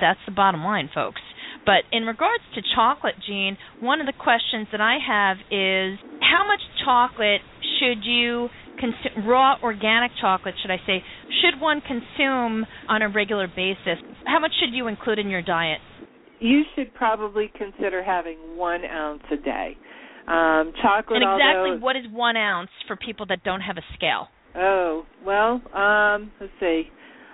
[0.00, 1.20] That's the bottom line, folks.
[1.64, 6.46] But in regards to chocolate, Jean, one of the questions that I have is how
[6.46, 7.40] much chocolate
[7.78, 11.04] should you consume, raw organic chocolate, should I say,
[11.40, 13.98] should one consume on a regular basis?
[14.24, 15.78] How much should you include in your diet?
[16.42, 19.76] You should probably consider having one ounce a day.
[20.26, 21.22] Um, chocolate.
[21.22, 24.28] And exactly although, what is one ounce for people that don't have a scale?
[24.54, 26.84] Oh well, um, let's see.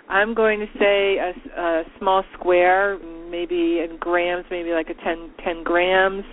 [0.08, 2.98] I'm going to say a, a small square,
[3.30, 6.24] maybe in grams, maybe like a 10, 10 grams.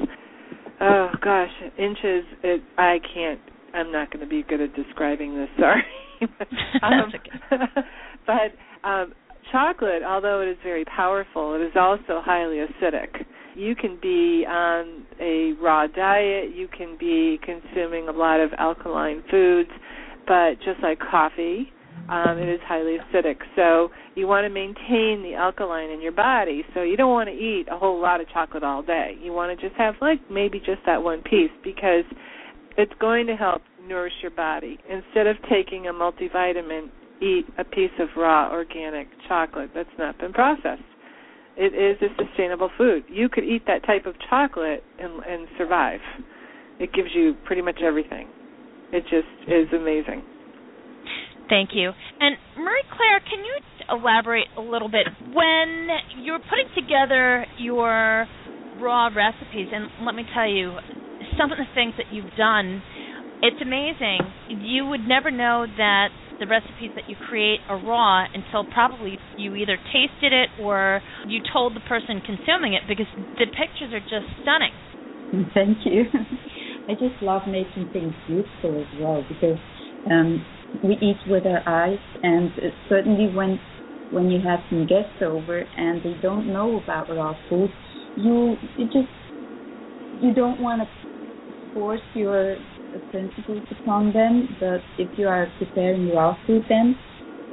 [0.79, 2.23] Oh gosh, inches.
[2.43, 3.41] It, I can't.
[3.73, 5.49] I'm not going to be good at describing this.
[5.59, 5.83] Sorry.
[6.83, 7.11] um,
[8.25, 9.13] but um,
[9.55, 13.23] chocolate, although it is very powerful, it is also highly acidic.
[13.55, 19.23] You can be on a raw diet, you can be consuming a lot of alkaline
[19.31, 19.69] foods,
[20.27, 21.71] but just like coffee,
[22.09, 23.37] um, it is highly acidic.
[23.55, 26.63] So you want to maintain the alkaline in your body.
[26.73, 29.15] So you don't want to eat a whole lot of chocolate all day.
[29.21, 32.03] You want to just have like maybe just that one piece because
[32.77, 34.77] it's going to help nourish your body.
[34.89, 36.89] Instead of taking a multivitamin,
[37.21, 40.83] eat a piece of raw organic chocolate that's not been processed.
[41.57, 43.05] It is a sustainable food.
[43.07, 46.01] You could eat that type of chocolate and, and survive.
[46.79, 48.27] It gives you pretty much everything.
[48.91, 50.23] It just is amazing.
[51.47, 51.91] Thank you.
[52.19, 53.55] And Marie Claire, can you
[53.89, 55.87] elaborate a little bit when
[56.23, 58.25] you're putting together your
[58.81, 59.67] raw recipes?
[59.71, 60.75] And let me tell you,
[61.37, 62.81] some of the things that you've done,
[63.41, 64.19] it's amazing.
[64.49, 69.55] You would never know that the recipes that you create are raw until probably you
[69.55, 74.27] either tasted it or you told the person consuming it because the pictures are just
[74.41, 74.73] stunning.
[75.53, 76.05] Thank you.
[76.87, 79.57] I just love making things beautiful as well because
[80.09, 80.45] um,
[80.83, 82.51] we eat with our eyes, and
[82.89, 83.59] certainly when
[84.11, 87.71] when you have some guests over and they don't know about raw food,
[88.15, 89.09] you you just
[90.21, 90.87] you don't want to
[91.73, 92.57] force your
[93.11, 94.49] principles upon them.
[94.59, 96.11] But if you are preparing
[96.45, 96.97] food, then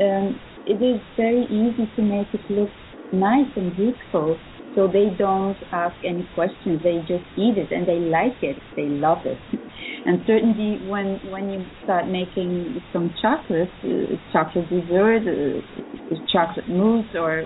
[0.00, 2.70] um, it is very easy to make it look
[3.12, 4.38] nice and beautiful.
[4.74, 6.81] So they don't ask any questions.
[6.83, 8.57] They just eat it and they like it.
[8.76, 9.38] They love it.
[10.05, 17.14] And certainly when when you start making some chocolate uh, chocolate dessert uh, chocolate mousse
[17.14, 17.44] or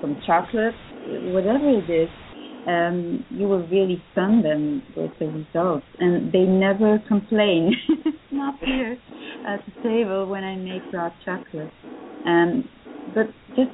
[0.00, 0.74] some chocolate
[1.30, 2.08] whatever it is
[2.66, 7.72] um, you will really stun them with the results and they never complain.
[7.88, 8.96] It's not here.
[9.46, 11.70] At the table when i make raw chocolate.
[12.26, 12.68] Um,
[13.14, 13.70] but just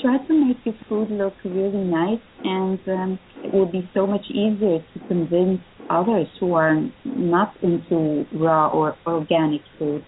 [0.00, 4.24] try to make your food look really nice, and um, it will be so much
[4.30, 10.04] easier to convince others who are not into raw or organic food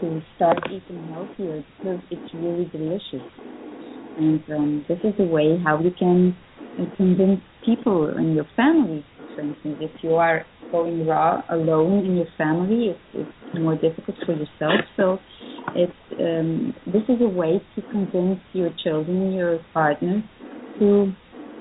[0.00, 3.26] to start eating healthier because it's really delicious.
[4.18, 6.36] And um, this is a way how you can
[6.78, 12.16] uh, convince people in your family, for instance, if you are going raw alone in
[12.16, 14.80] your family, it's, it's more difficult for yourself.
[14.96, 15.18] So
[15.74, 20.22] it's um, this is a way to convince your children, your partner,
[20.78, 21.12] to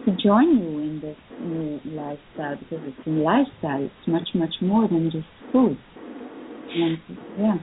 [0.06, 3.84] to join you in this new lifestyle because it's a lifestyle.
[3.84, 5.78] It's much much more than just food.
[6.76, 6.98] And
[7.38, 7.58] yeah.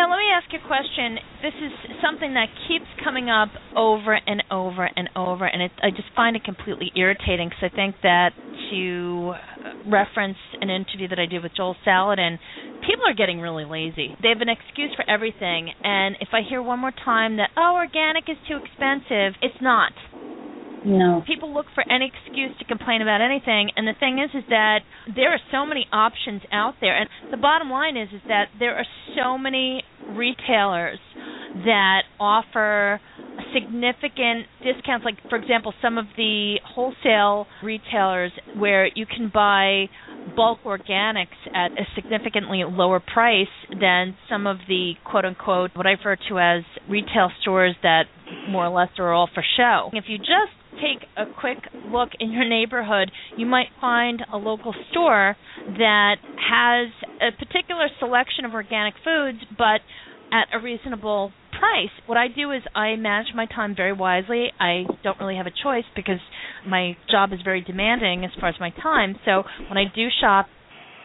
[0.00, 1.20] Now, let me ask you a question.
[1.44, 5.90] This is something that keeps coming up over and over and over, and it, I
[5.90, 8.30] just find it completely irritating because I think that
[8.70, 9.34] to
[9.84, 12.38] reference an interview that I did with Joel Salatin,
[12.80, 14.16] people are getting really lazy.
[14.22, 17.76] They have an excuse for everything, and if I hear one more time that, oh,
[17.76, 19.92] organic is too expensive, it's not.
[20.84, 21.22] No.
[21.26, 24.80] People look for any excuse to complain about anything, and the thing is, is that
[25.14, 28.76] there are so many options out there, and the bottom line is, is that there
[28.76, 30.98] are so many retailers
[31.64, 33.00] that offer
[33.52, 35.04] significant discounts.
[35.04, 39.86] Like, for example, some of the wholesale retailers where you can buy
[40.36, 43.48] bulk organics at a significantly lower price
[43.80, 48.04] than some of the quote unquote what I refer to as retail stores that
[48.48, 49.90] more or less are all for show.
[49.92, 51.58] If you just take a quick
[51.92, 55.36] look in your neighborhood, you might find a local store
[55.78, 56.88] that has
[57.20, 59.80] a particular selection of organic foods, but
[60.32, 61.90] at a reasonable price.
[62.06, 64.48] What I do is I manage my time very wisely.
[64.58, 66.20] I don't really have a choice because
[66.66, 69.16] my job is very demanding as far as my time.
[69.24, 70.46] So when I do shop,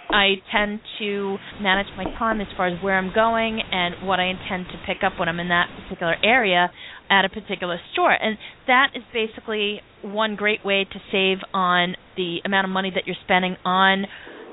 [0.09, 4.25] I tend to manage my time as far as where I'm going and what I
[4.25, 6.71] intend to pick up when I'm in that particular area
[7.09, 8.11] at a particular store.
[8.11, 8.37] And
[8.67, 13.15] that is basically one great way to save on the amount of money that you're
[13.23, 14.05] spending on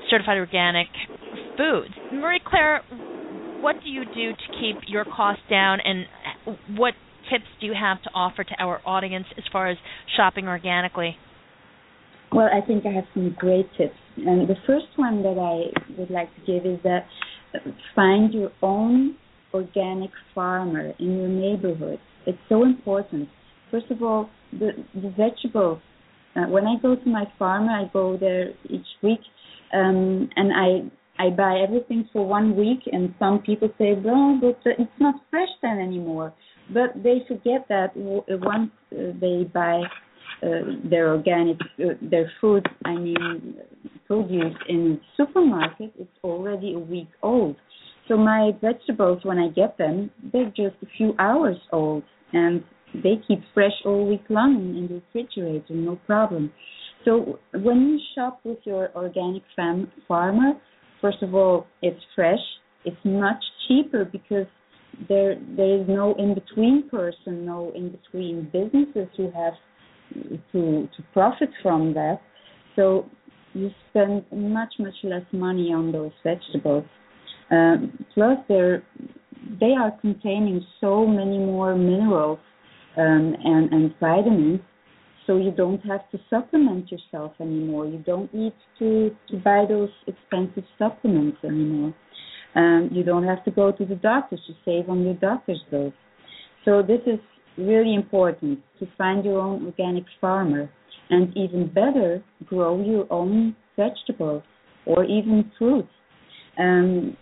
[0.09, 0.87] certified organic
[1.57, 1.93] foods.
[2.11, 2.81] Marie Claire,
[3.61, 6.05] what do you do to keep your costs down and
[6.77, 6.93] what
[7.31, 9.77] tips do you have to offer to our audience as far as
[10.17, 11.15] shopping organically?
[12.33, 13.95] Well, I think I have some great tips.
[14.17, 17.05] And the first one that I would like to give is that
[17.95, 19.15] find your own
[19.53, 21.99] organic farmer in your neighborhood.
[22.25, 23.29] It's so important.
[23.71, 25.79] First of all, the, the vegetables.
[26.35, 29.19] Uh, when I go to my farmer, I go there each week,
[29.73, 32.79] um, and I I buy everything for one week.
[32.91, 36.33] And some people say, "Well, but uh, it's not fresh then anymore."
[36.73, 39.83] But they forget that once uh, they buy
[40.43, 40.49] uh,
[40.89, 43.55] their organic uh, their food i mean
[44.05, 47.55] produce in supermarket it's already a week old
[48.09, 52.03] so my vegetables when i get them they're just a few hours old
[52.33, 52.63] and
[53.03, 56.51] they keep fresh all week long in the refrigerator no problem
[57.05, 60.53] so when you shop with your organic fam- farmer
[61.01, 62.39] first of all it's fresh
[62.85, 64.47] it's much cheaper because
[65.09, 69.53] there there is no in between person no in between businesses who have
[70.51, 72.19] to to profit from that.
[72.75, 73.05] So
[73.53, 76.85] you spend much much less money on those vegetables.
[77.51, 78.83] Um, plus, they're
[79.59, 82.39] they are containing so many more minerals
[82.97, 84.59] um, and and vitamins,
[85.25, 87.85] so you don't have to supplement yourself anymore.
[87.85, 91.93] You don't need to to buy those expensive supplements anymore.
[92.55, 95.93] Um, you don't have to go to the doctors to save on your doctor's bills.
[96.65, 97.19] So this is
[97.57, 100.69] really important to find your own organic farmer
[101.09, 104.43] and even better grow your own vegetables
[104.85, 105.89] or even fruits.
[106.59, 107.17] Um,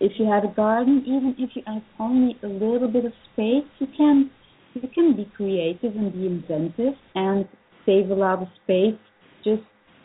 [0.00, 3.68] if you have a garden, even if you have only a little bit of space,
[3.78, 4.30] you can
[4.74, 7.46] you can be creative and be inventive and
[7.84, 8.98] save a lot of space.
[9.44, 9.62] Just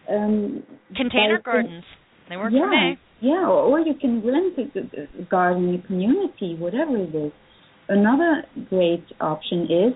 [0.10, 0.64] um,
[0.96, 1.84] container gardens.
[2.30, 3.00] They work yeah, for me.
[3.22, 7.32] Yeah, or you can rent a, a garden in a community, whatever it is.
[7.88, 9.94] Another great option is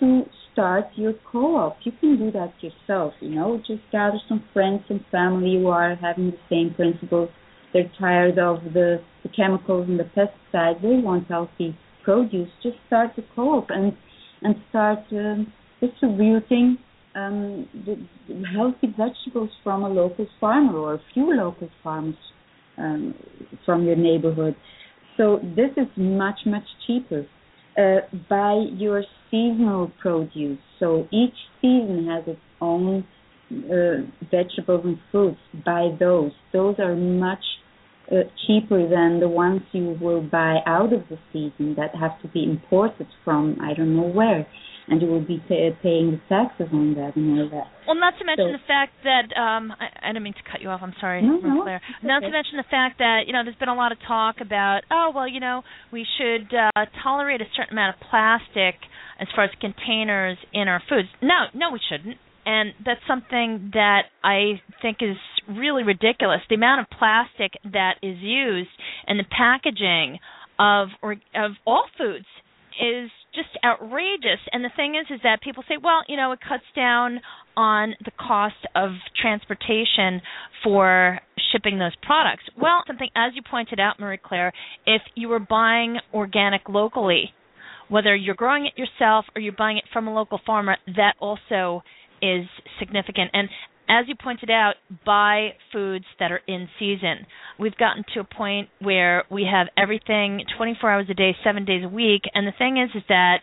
[0.00, 0.22] to
[0.52, 1.76] start your co-op.
[1.82, 5.96] You can do that yourself, you know, just gather some friends and family who are
[5.96, 7.28] having the same principles.
[7.74, 10.80] They're tired of the, the chemicals and the pesticides.
[10.80, 12.48] They want healthy produce.
[12.62, 13.92] Just start to co-op and
[14.42, 16.78] and start um, distributing
[17.14, 17.96] um, the,
[18.28, 22.14] the healthy vegetables from a local farmer or a few local farmers
[22.78, 23.14] um,
[23.64, 24.54] from your neighborhood.
[25.16, 27.26] So this is much much cheaper.
[27.76, 30.58] Uh, buy your seasonal produce.
[30.78, 33.04] So each season has its own
[33.50, 35.40] uh, vegetables and fruits.
[35.64, 36.30] Buy those.
[36.52, 37.42] Those are much
[38.10, 42.28] uh, cheaper than the ones you will buy out of the season that have to
[42.28, 44.46] be imported from I don't know where
[44.86, 47.72] and you will be pay, paying the taxes on that and all that.
[47.86, 50.60] Well, not to mention So- the fact that um, I, I didn't mean to cut
[50.60, 50.80] you off.
[50.82, 51.80] I'm sorry, No, no, Claire.
[52.02, 52.26] Not okay.
[52.26, 55.12] to mention the fact that you know there's been a lot of talk about oh
[55.14, 58.76] well you know we should uh, tolerate a certain amount of plastic
[59.20, 61.08] as far as containers in our foods.
[61.22, 62.18] No, no, we shouldn't.
[62.46, 65.16] And that's something that I think is
[65.48, 66.40] really ridiculous.
[66.48, 68.70] The amount of plastic that is used
[69.08, 70.18] in the packaging
[70.58, 72.26] of or of all foods
[72.80, 74.40] is just outrageous.
[74.52, 77.20] And the thing is, is that people say, well, you know, it cuts down
[77.56, 78.90] on the cost of
[79.20, 80.20] transportation
[80.62, 81.20] for
[81.52, 82.44] shipping those products.
[82.60, 84.52] Well, something as you pointed out, Marie Claire,
[84.86, 87.32] if you were buying organic locally,
[87.88, 91.82] whether you're growing it yourself or you're buying it from a local farmer, that also
[92.24, 92.46] is
[92.78, 93.30] significant.
[93.32, 93.48] And
[93.88, 97.26] as you pointed out, buy foods that are in season.
[97.58, 101.84] We've gotten to a point where we have everything 24 hours a day, 7 days
[101.84, 103.40] a week, and the thing is is that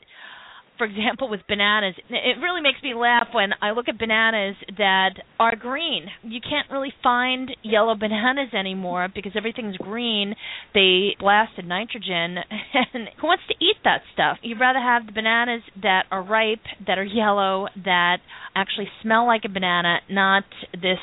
[0.82, 5.12] for example with bananas, it really makes me laugh when I look at bananas that
[5.40, 6.08] are green.
[6.24, 10.34] You can't really find yellow bananas anymore because everything's green.
[10.74, 12.38] They blasted nitrogen
[12.94, 14.40] and who wants to eat that stuff?
[14.42, 18.18] You'd rather have the bananas that are ripe, that are yellow, that
[18.56, 20.98] actually smell like a banana, not this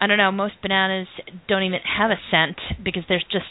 [0.00, 1.08] I don't know, most bananas
[1.46, 3.44] don't even have a scent because there's just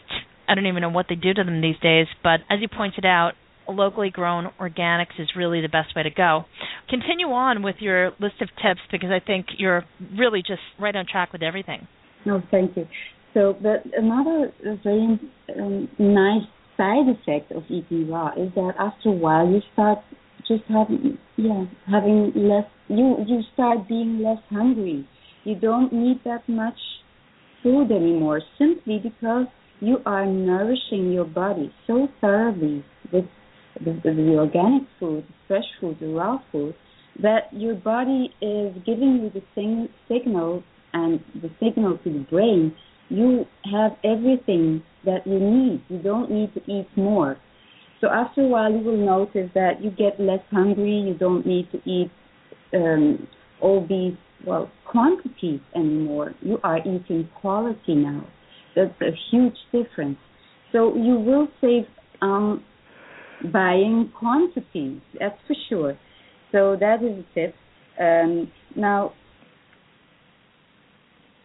[0.49, 3.05] I don't even know what they do to them these days, but as you pointed
[3.05, 3.33] out,
[3.67, 6.45] locally grown organics is really the best way to go.
[6.89, 9.83] Continue on with your list of tips because I think you're
[10.17, 11.87] really just right on track with everything.
[12.25, 12.87] No, thank you.
[13.33, 14.53] So, but another
[14.83, 15.19] very
[15.59, 16.47] um, nice
[16.77, 19.99] side effect of eating raw is that after a while you start
[20.47, 22.65] just having, yeah, having less.
[22.89, 25.07] You you start being less hungry.
[25.45, 26.77] You don't need that much
[27.63, 29.47] food anymore, simply because
[29.79, 33.25] you are nourishing your body so thoroughly with
[33.79, 36.75] the, the, organic food, the fresh food, the raw food,
[37.21, 40.63] that your body is giving you the same signal
[40.93, 42.73] and the signal to the brain.
[43.09, 45.83] You have everything that you need.
[45.89, 47.37] You don't need to eat more.
[48.01, 50.95] So after a while, you will notice that you get less hungry.
[51.07, 52.11] You don't need to eat
[52.73, 53.27] um,
[53.61, 56.33] all these well quantities anymore.
[56.41, 58.25] You are eating quality now.
[58.75, 60.17] That's a huge difference.
[60.71, 61.85] So you will save
[62.21, 62.63] um,
[63.51, 65.01] buying quantities.
[65.19, 65.97] That's for sure.
[66.51, 67.55] So that is a tip.
[67.99, 69.13] Um, now,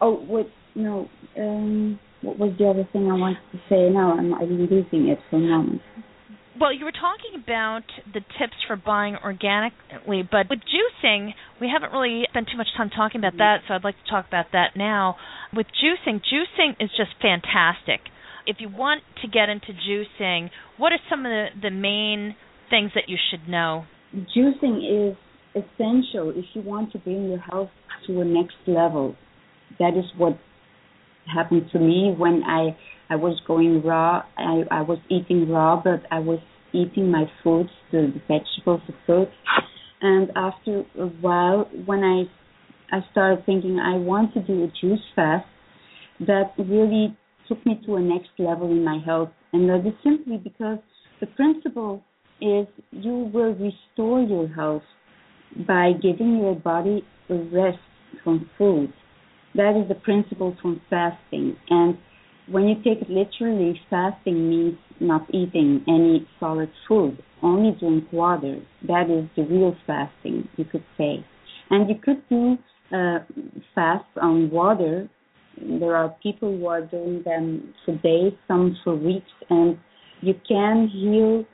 [0.00, 0.46] oh, what?
[0.74, 1.08] No.
[1.36, 3.90] Um, what was the other thing I wanted to say?
[3.90, 5.82] Now I'm, I'm losing it for a moment.
[6.58, 11.30] Well, you were talking about the tips for buying organically, but with juicing,
[11.60, 14.26] we haven't really spent too much time talking about that, so I'd like to talk
[14.26, 15.16] about that now.
[15.54, 18.00] With juicing, juicing is just fantastic.
[18.48, 22.34] If you want to get into juicing, what are some of the, the main
[22.70, 23.84] things that you should know?
[24.34, 25.16] Juicing is
[25.54, 27.68] essential if you want to bring your health
[28.06, 29.14] to a next level.
[29.78, 30.38] That is what
[31.32, 32.74] happened to me when I
[33.10, 34.22] I was going raw.
[34.38, 36.38] I I was eating raw, but I was
[36.72, 39.32] eating my foods, the, the vegetables, the fruits.
[40.00, 45.04] And after a while, when I I started thinking I want to do a juice
[45.14, 45.46] fast,
[46.20, 47.14] that really
[47.48, 49.30] took me to a next level in my health.
[49.52, 50.78] And that is simply because
[51.20, 52.02] the principle
[52.40, 54.82] is you will restore your health
[55.66, 57.78] by giving your body a rest
[58.22, 58.92] from food.
[59.54, 61.56] That is the principle from fasting.
[61.70, 61.98] And
[62.50, 67.22] when you take it literally, fasting means not eating any solid food.
[67.42, 68.60] only drink water.
[68.88, 71.24] That is the real fasting, you could say.
[71.70, 72.58] And you could do
[72.92, 73.18] uh,
[73.74, 75.08] fast on water.
[75.80, 79.78] There are people who are doing them for days, some for weeks, and
[80.20, 81.44] you can heal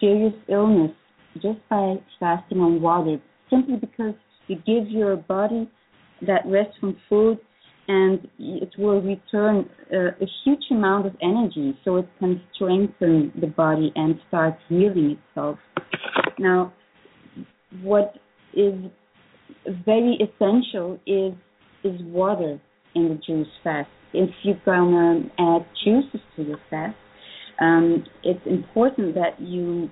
[0.00, 0.92] serious illness
[1.34, 4.14] just by fasting on water, simply because
[4.48, 5.70] you give your body
[6.26, 7.38] that rest from food
[7.88, 13.46] and it will return uh, a huge amount of energy so it can strengthen the
[13.46, 15.58] body and start healing itself.
[16.38, 16.72] Now,
[17.82, 18.14] what
[18.54, 18.74] is
[19.84, 21.32] very essential is
[21.82, 22.60] is water
[22.94, 23.88] in the juice fast.
[24.12, 26.96] If you're gonna add juices to your fast,
[27.60, 29.88] um, it's important that you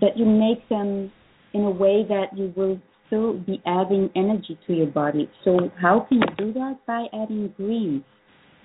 [0.00, 1.10] that you make them
[1.54, 5.30] in a way that you will still be adding energy to your body.
[5.44, 6.78] So how can you do that?
[6.86, 8.02] By adding greens.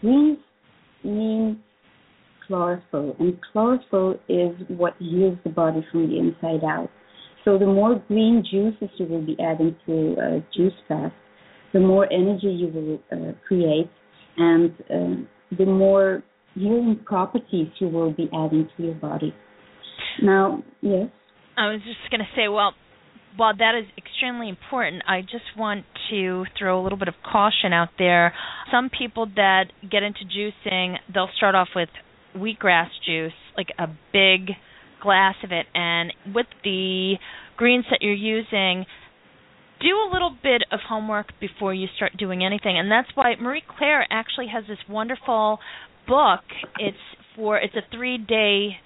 [0.01, 0.39] Greens
[1.03, 1.61] mean
[2.47, 6.89] chlorophyll, and chlorophyll is what heals the body from the inside out.
[7.45, 11.13] So the more green juices you will be adding to uh, juice fast,
[11.73, 13.89] the more energy you will uh, create,
[14.37, 16.23] and uh, the more
[16.55, 19.33] healing properties you will be adding to your body.
[20.21, 21.07] Now, yes.
[21.57, 22.73] I was just going to say, well,
[23.37, 27.71] while that is extremely important, I just want to throw a little bit of caution
[27.73, 28.33] out there.
[28.71, 31.89] Some people that get into juicing, they'll start off with
[32.35, 34.55] wheatgrass juice, like a big
[35.01, 37.15] glass of it, and with the
[37.57, 38.85] greens that you're using,
[39.81, 42.77] do a little bit of homework before you start doing anything.
[42.77, 45.59] And that's why Marie Claire actually has this wonderful
[46.07, 46.41] book.
[46.79, 46.97] It's
[47.35, 48.77] for it's a 3-day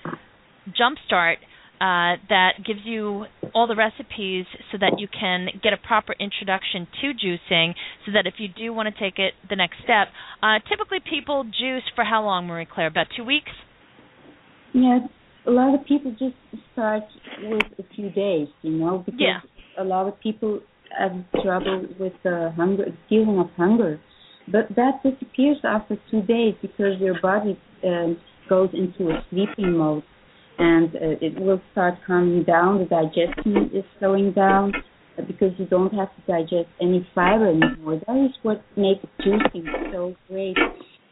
[0.70, 1.38] jumpstart
[1.82, 6.88] uh, that gives you all the recipes so that you can get a proper introduction
[7.02, 7.74] to juicing
[8.06, 10.08] so that if you do want to take it the next step
[10.42, 13.52] uh, typically people juice for how long marie claire about two weeks
[14.74, 15.00] yeah
[15.48, 16.36] a lot of people just
[16.72, 17.04] start
[17.44, 19.40] with a few days you know because yeah.
[19.78, 20.62] a lot of people
[20.98, 21.14] have
[21.44, 24.00] trouble with the hunger feeling of hunger
[24.48, 28.18] but that disappears after two days because your body um,
[28.48, 30.04] goes into a sleeping mode
[30.58, 32.80] and uh, it will start calming down.
[32.80, 34.74] The digestion is slowing down
[35.28, 38.02] because you don't have to digest any fiber anymore.
[38.08, 40.58] That is what makes juicing so great.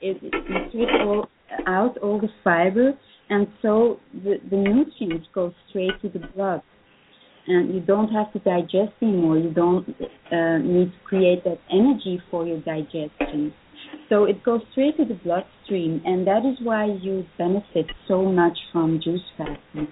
[0.02, 1.28] It, it, you take all,
[1.66, 2.94] out all the fiber,
[3.30, 6.62] and so the, the nutrients go straight to the blood.
[7.46, 9.38] And you don't have to digest anymore.
[9.38, 9.90] You don't
[10.32, 13.54] uh, need to create that energy for your digestion.
[14.10, 18.58] So it goes straight to the bloodstream, and that is why you benefit so much
[18.72, 19.88] from juice fasting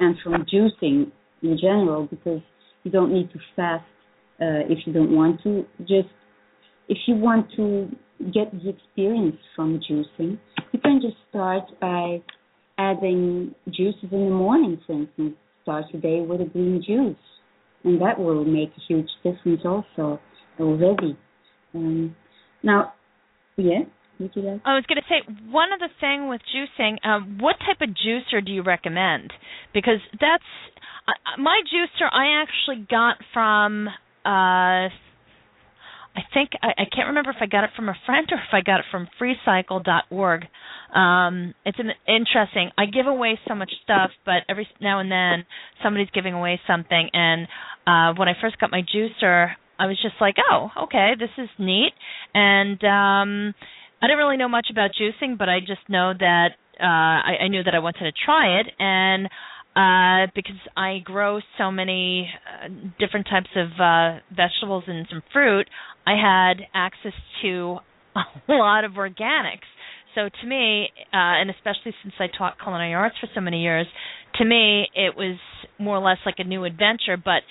[0.00, 1.12] and from juicing
[1.42, 2.40] in general, because
[2.82, 3.84] you don't need to fast
[4.40, 5.64] uh, if you don't want to.
[5.80, 6.08] Just
[6.88, 7.88] if you want to
[8.32, 10.38] get the experience from juicing,
[10.72, 12.20] you can just start by
[12.78, 15.34] adding juices in the morning, for instance.
[15.70, 17.14] Start your day with a green juice,
[17.84, 20.18] and that will make a huge difference also
[20.58, 21.16] already.
[21.72, 22.16] Um,
[22.64, 22.94] now,
[23.56, 23.82] yeah.
[24.18, 26.96] I was going to say one other thing with juicing.
[27.06, 29.32] Um, what type of juicer do you recommend?
[29.72, 30.42] Because that's
[31.06, 32.08] uh, my juicer.
[32.12, 33.86] I actually got from.
[34.24, 34.88] Uh,
[36.16, 38.52] I think I, I can't remember if I got it from a friend or if
[38.52, 40.42] I got it from freecycle.org.
[40.94, 42.70] Um, it's an interesting.
[42.76, 45.44] I give away so much stuff, but every now and then
[45.82, 47.10] somebody's giving away something.
[47.12, 47.46] And
[47.86, 51.48] uh, when I first got my juicer, I was just like, oh, okay, this is
[51.58, 51.92] neat.
[52.34, 53.54] And um
[54.02, 56.48] I didn't really know much about juicing, but I just know that
[56.78, 59.28] uh I, I knew that I wanted to try it and
[59.76, 62.68] uh because I grow so many uh,
[62.98, 65.68] different types of uh vegetables and some fruit,
[66.06, 67.12] I had access
[67.42, 67.78] to
[68.16, 69.68] a lot of organics.
[70.16, 73.86] So to me, uh, and especially since I taught culinary arts for so many years,
[74.36, 75.38] to me it was
[75.78, 77.16] more or less like a new adventure.
[77.16, 77.42] But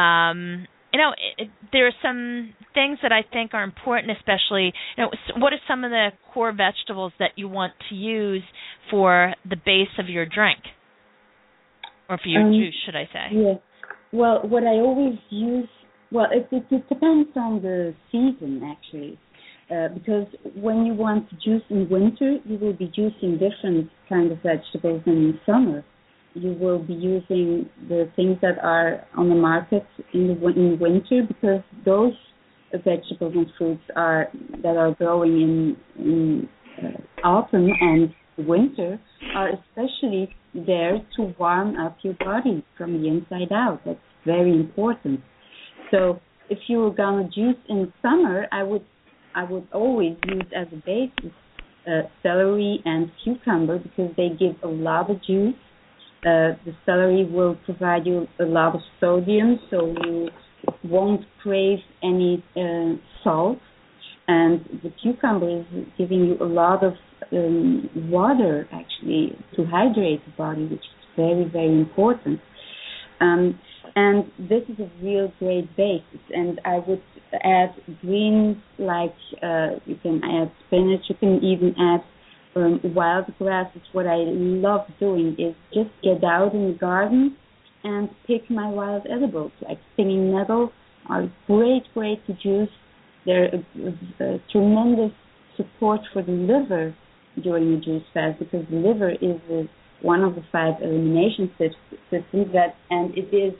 [0.00, 5.04] um, you know, it, there are some things that I think are important, especially, you
[5.04, 8.42] know, what are some of the core vegetables that you want to use
[8.90, 10.60] for the base of your drink,
[12.08, 13.34] or for your um, juice, should I say?
[13.34, 13.54] Yeah.
[14.12, 15.68] Well, what I always use,
[16.10, 19.18] well, it, it, it depends on the season actually.
[19.70, 24.32] Uh, because when you want to juice in winter, you will be juicing different kind
[24.32, 25.84] of vegetables than in summer
[26.34, 31.22] you will be using the things that are on the market in the in winter
[31.26, 32.12] because those
[32.72, 34.28] vegetables and fruits are
[34.62, 36.48] that are growing in in
[36.82, 39.00] uh, autumn and winter
[39.34, 43.80] are especially there to warm up your body from the inside out.
[43.84, 45.20] That's very important.
[45.90, 46.20] So
[46.50, 48.84] if you were gonna juice in summer, I would
[49.34, 51.32] I would always use as a basis
[51.86, 55.54] uh, celery and cucumber because they give a lot of juice
[56.18, 60.28] Uh, the celery will provide you a lot of sodium, so you
[60.82, 63.58] won't crave any uh, salt.
[64.26, 65.66] And the cucumber is
[65.96, 66.94] giving you a lot of
[67.32, 72.40] um, water, actually, to hydrate the body, which is very, very important.
[73.20, 73.58] Um,
[73.96, 76.20] and this is a real great basis.
[76.30, 77.02] And I would
[77.44, 82.00] add greens like uh, you can add spinach, you can even add
[82.56, 83.82] um, wild grasses.
[83.92, 87.36] What I love doing is just get out in the garden
[87.84, 90.72] and pick my wild edibles, like stinging nettle
[91.08, 92.68] are great, great to juice.
[93.24, 95.12] They're a, a, a tremendous
[95.56, 96.94] support for the liver
[97.42, 99.68] during the juice fast because the liver is a,
[100.02, 103.54] one of the five elimination systems that, and it is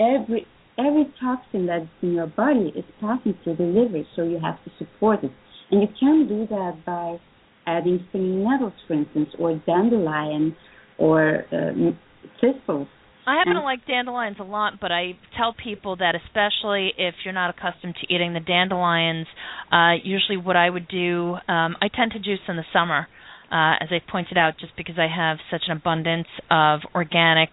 [0.00, 0.46] every
[0.78, 4.70] every toxin that's in your body is passing through the liver, so you have to
[4.78, 5.30] support it.
[5.70, 7.18] And you can do that by
[7.66, 10.56] adding stinging nettles, for instance, or dandelion,
[10.98, 11.98] or um,
[12.40, 12.88] thistles.
[13.26, 17.34] I happen to like dandelions a lot, but I tell people that especially if you're
[17.34, 19.26] not accustomed to eating the dandelions,
[19.70, 23.06] uh, usually what I would do, um, I tend to juice in the summer,
[23.50, 27.50] uh, as I pointed out, just because I have such an abundance of organic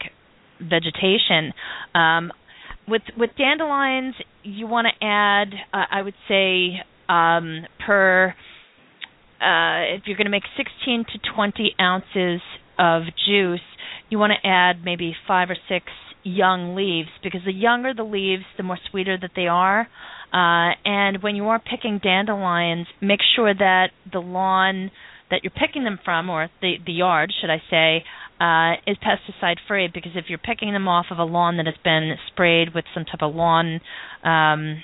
[0.59, 1.53] vegetation.
[1.93, 2.31] Um,
[2.87, 8.33] with with dandelions, you want to add, uh, I would say, um, per
[9.39, 12.41] uh, if you're going to make 16 to 20 ounces
[12.79, 13.59] of juice,
[14.09, 15.85] you want to add maybe five or six
[16.23, 19.81] young leaves because the younger the leaves, the more sweeter that they are.
[20.31, 24.91] Uh, and when you are picking dandelions, make sure that the lawn
[25.31, 28.03] that you're picking them from, or the the yard, should I say,
[28.39, 29.89] uh, is pesticide free.
[29.91, 33.05] Because if you're picking them off of a lawn that has been sprayed with some
[33.05, 33.81] type of lawn
[34.23, 34.83] um,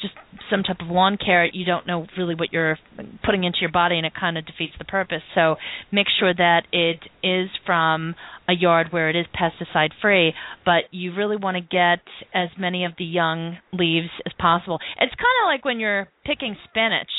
[0.00, 0.14] just
[0.50, 2.78] some type of lawn care, you don't know really what you're
[3.24, 5.22] putting into your body, and it kind of defeats the purpose.
[5.34, 5.56] So
[5.92, 8.14] make sure that it is from
[8.48, 10.34] a yard where it is pesticide free,
[10.64, 12.00] but you really want to get
[12.34, 14.78] as many of the young leaves as possible.
[15.00, 17.10] It's kind of like when you're picking spinach.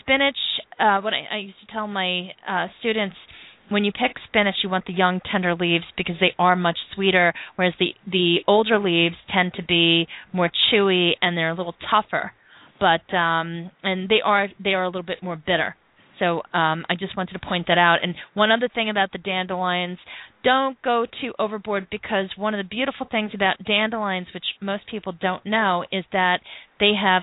[0.00, 0.36] Spinach,
[0.78, 3.16] uh, what I, I used to tell my uh, students
[3.68, 7.32] when you pick spinach, you want the young tender leaves because they are much sweeter,
[7.56, 12.32] whereas the the older leaves tend to be more chewy and they're a little tougher.
[12.80, 15.76] But um and they are they are a little bit more bitter.
[16.18, 17.98] So um I just wanted to point that out.
[18.02, 19.98] And one other thing about the dandelions,
[20.44, 25.12] don't go too overboard because one of the beautiful things about dandelions which most people
[25.12, 26.40] don't know is that
[26.80, 27.22] they have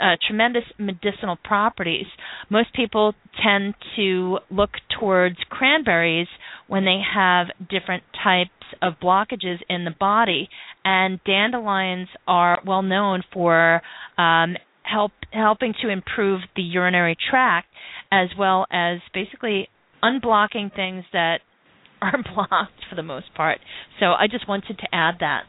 [0.00, 2.06] uh, tremendous medicinal properties.
[2.50, 6.28] Most people tend to look towards cranberries
[6.68, 10.48] when they have different types of blockages in the body,
[10.84, 13.82] and dandelions are well known for
[14.18, 17.68] um, help helping to improve the urinary tract
[18.10, 19.68] as well as basically
[20.02, 21.38] unblocking things that
[22.02, 23.58] are blocked for the most part.
[24.00, 25.42] So I just wanted to add that.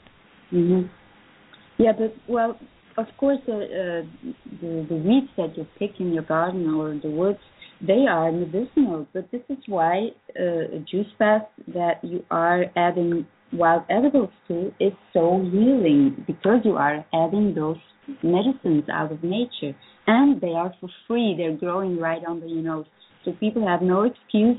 [0.53, 0.87] Mm-hmm.
[1.79, 2.59] Yeah, but well,
[2.97, 4.01] of course, uh, uh,
[4.61, 7.39] the the weeds that you pick in your garden or the woods,
[7.81, 9.07] they are medicinal.
[9.13, 14.73] But this is why uh, a juice fast that you are adding wild edibles to
[14.79, 17.77] is so healing because you are adding those
[18.21, 19.75] medicines out of nature,
[20.07, 21.35] and they are for free.
[21.37, 22.85] They're growing right under your nose,
[23.23, 24.57] so people have no excuse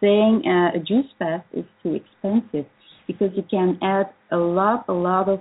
[0.00, 2.66] saying uh, a juice fast is too expensive
[3.06, 5.40] because you can add a lot, a lot of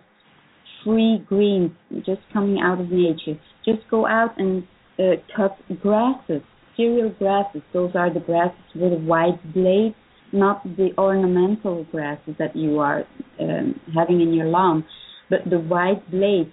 [0.84, 1.72] free greens
[2.06, 3.40] just coming out of nature.
[3.66, 4.64] Just go out and
[4.98, 6.42] uh, cut grasses,
[6.76, 7.62] cereal grasses.
[7.74, 9.96] Those are the grasses with white blades,
[10.32, 13.04] not the ornamental grasses that you are
[13.40, 14.86] um, having in your lawn,
[15.30, 16.50] but the white blades.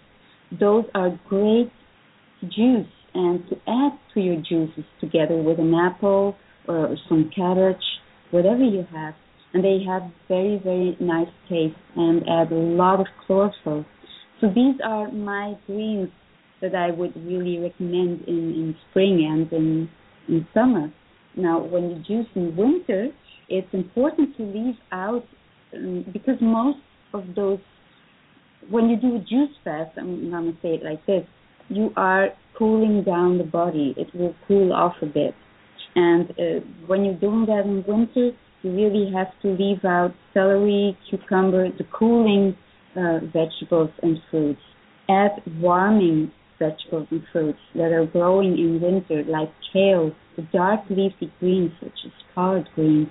[0.59, 1.72] Those are great
[2.43, 6.37] juice, and to add to your juices together with an apple
[6.68, 7.83] or some cabbage,
[8.31, 9.14] whatever you have,
[9.53, 13.85] and they have very very nice taste and add a lot of chlorophyll
[14.41, 16.11] so these are my greens
[16.61, 19.89] that I would really recommend in, in spring and in,
[20.28, 20.93] in summer.
[21.37, 23.09] Now, when you juice in winter,
[23.49, 25.24] it's important to leave out
[25.74, 26.78] um, because most
[27.12, 27.59] of those,
[28.70, 31.26] when you do a juice fast, I'm going to say it like this,
[31.68, 32.28] you are
[32.59, 33.95] cooling down the body.
[33.97, 35.34] It will cool off a bit.
[35.95, 40.97] And uh, when you're doing that in winter, you really have to leave out celery,
[41.09, 42.57] cucumber, the cooling
[42.97, 44.61] uh, vegetables and fruits.
[45.09, 51.32] Add warming vegetables and fruits that are growing in winter, like kale, the dark leafy
[51.38, 53.09] greens such as collard greens.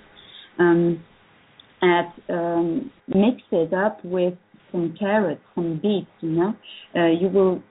[0.59, 1.03] Um,
[1.81, 4.33] add um, mix it up with
[4.71, 6.07] some carrots, some beets.
[6.21, 6.53] You know,
[6.95, 7.61] uh, you will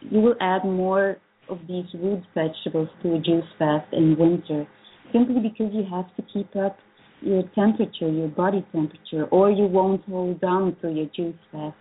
[0.00, 1.16] you will add more
[1.48, 4.66] of these root vegetables to a juice fast in winter,
[5.12, 6.76] simply because you have to keep up
[7.24, 11.76] your temperature, your body temperature, or you won't hold on to your juice fast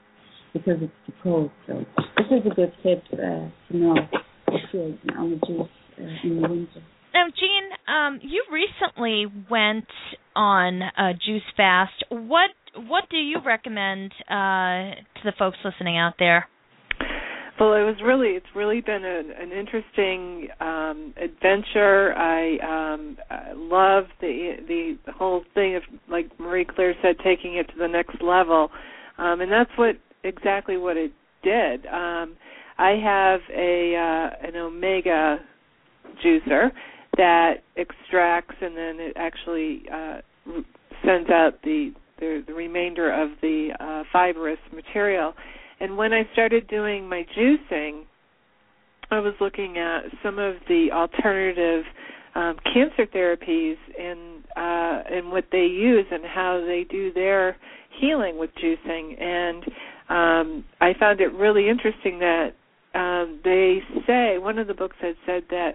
[0.54, 1.52] because it's too cold.
[1.68, 1.86] So
[2.18, 3.96] this is a good tip uh, to know
[4.48, 5.70] if you're on the juice
[6.00, 6.82] uh, in the winter.
[7.14, 9.86] Now, Jean, um, you recently went
[10.36, 12.04] on a juice fast.
[12.10, 16.48] What what do you recommend uh, to the folks listening out there?
[17.60, 22.14] Well, it was really it's really been an, an interesting um, adventure.
[22.16, 22.58] I
[22.94, 27.74] um, I love the the whole thing of like Marie Claire said, taking it to
[27.78, 28.70] the next level,
[29.18, 31.12] um, and that's what exactly what it
[31.44, 31.86] did.
[31.86, 32.36] Um,
[32.78, 35.38] I have a uh, an omega
[36.26, 36.72] juicer
[37.18, 40.20] that extracts and then it actually uh,
[41.06, 45.34] sends out the, the the remainder of the uh, fibrous material
[45.84, 48.04] and when I started doing my juicing,
[49.12, 51.84] I was looking at some of the alternative
[52.36, 57.58] um, cancer therapies and uh, and what they use and how they do their
[58.00, 59.22] healing with juicing.
[59.22, 59.64] And
[60.08, 62.52] um, I found it really interesting that
[62.96, 65.72] um, they say one of the books had said that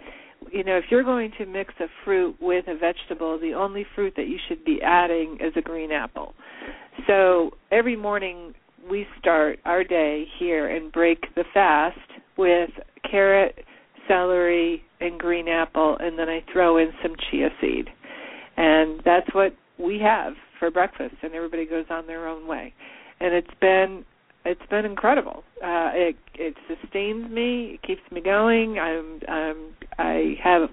[0.51, 4.15] you know if you're going to mix a fruit with a vegetable, the only fruit
[4.17, 6.33] that you should be adding is a green apple.
[7.07, 8.55] So every morning
[8.91, 11.99] we start our day here and break the fast
[12.37, 12.71] with
[13.11, 13.65] carrot,
[14.07, 17.89] celery, and green apple, and then I throw in some chia seed.
[18.57, 22.75] And that's what we have for breakfast, and everybody goes on their own way.
[23.21, 24.05] And it's been
[24.45, 25.45] it's been incredible.
[25.63, 28.79] Uh, it it sustains me, it keeps me going.
[28.79, 30.71] I'm um, I have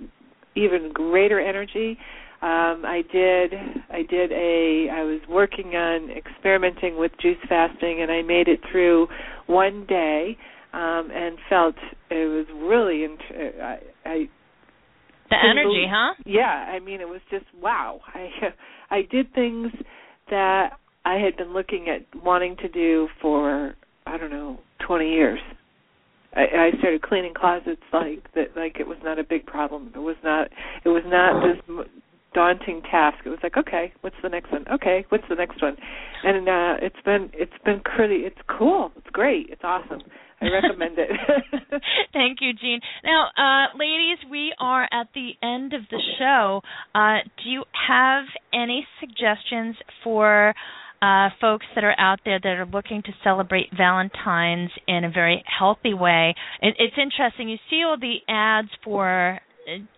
[0.56, 1.98] even greater energy
[2.42, 3.54] um, I did
[3.90, 8.60] I did a I was working on experimenting with juice fasting and I made it
[8.72, 9.08] through
[9.48, 10.38] one day
[10.74, 11.76] um, and felt
[12.10, 14.26] it was really int- I, I
[15.30, 16.14] the energy, huh?
[16.26, 18.02] Yeah, I mean it was just wow.
[18.14, 18.30] I
[18.92, 19.72] I did things
[20.30, 20.72] that
[21.06, 23.76] I had been looking at wanting to do for
[24.06, 25.40] I don't know 20 years.
[26.36, 26.42] I,
[26.74, 29.92] I started cleaning closets like that like it was not a big problem.
[29.96, 30.50] It was not
[30.84, 31.88] it was not this
[32.36, 33.18] daunting task.
[33.26, 34.66] It was like, okay, what's the next one?
[34.72, 35.78] Okay, what's the next one?
[36.24, 38.92] And uh it's been it's been pretty it's cool.
[38.98, 39.48] It's great.
[39.50, 40.02] It's awesome.
[40.42, 41.10] I recommend it.
[42.14, 42.82] Thank you, Jean.
[43.04, 46.62] Now, uh ladies, we are at the end of the show.
[46.94, 50.54] Uh do you have any suggestions for
[51.02, 55.44] uh, folks that are out there that are looking to celebrate Valentine's in a very
[55.60, 56.34] healthy way.
[56.62, 57.50] It, it's interesting.
[57.50, 59.40] You see all the ads for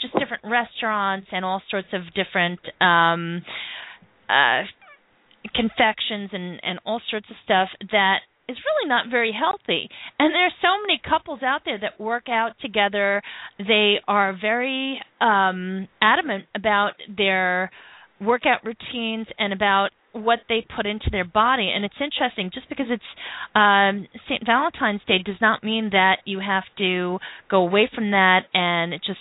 [0.01, 3.41] just different restaurants and all sorts of different um
[4.30, 4.63] uh
[5.55, 9.89] confections and and all sorts of stuff that is really not very healthy.
[10.20, 13.22] And there are so many couples out there that work out together.
[13.59, 17.72] They are very um adamant about their
[18.22, 22.88] workout routines and about what they put into their body and it's interesting just because
[22.89, 23.03] it's
[23.53, 24.43] um St.
[24.45, 27.20] Valentine's Day does not mean that you have to
[27.51, 29.20] go away from that and it just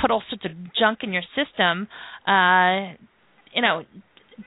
[0.00, 1.88] put all sorts of junk in your system,
[2.26, 2.94] uh,
[3.54, 3.84] you know,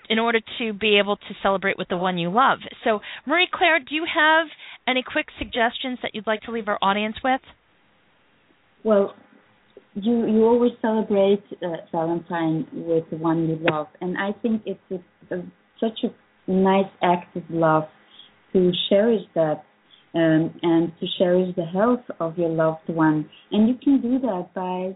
[0.09, 2.59] in order to be able to celebrate with the one you love.
[2.83, 4.47] So, Marie Claire, do you have
[4.87, 7.41] any quick suggestions that you'd like to leave our audience with?
[8.83, 9.15] Well,
[9.95, 14.79] you you always celebrate uh, Valentine with the one you love, and I think it's
[14.91, 15.43] a, a,
[15.79, 17.83] such a nice act of love
[18.53, 19.63] to cherish that
[20.15, 23.29] um, and to cherish the health of your loved one.
[23.51, 24.95] And you can do that by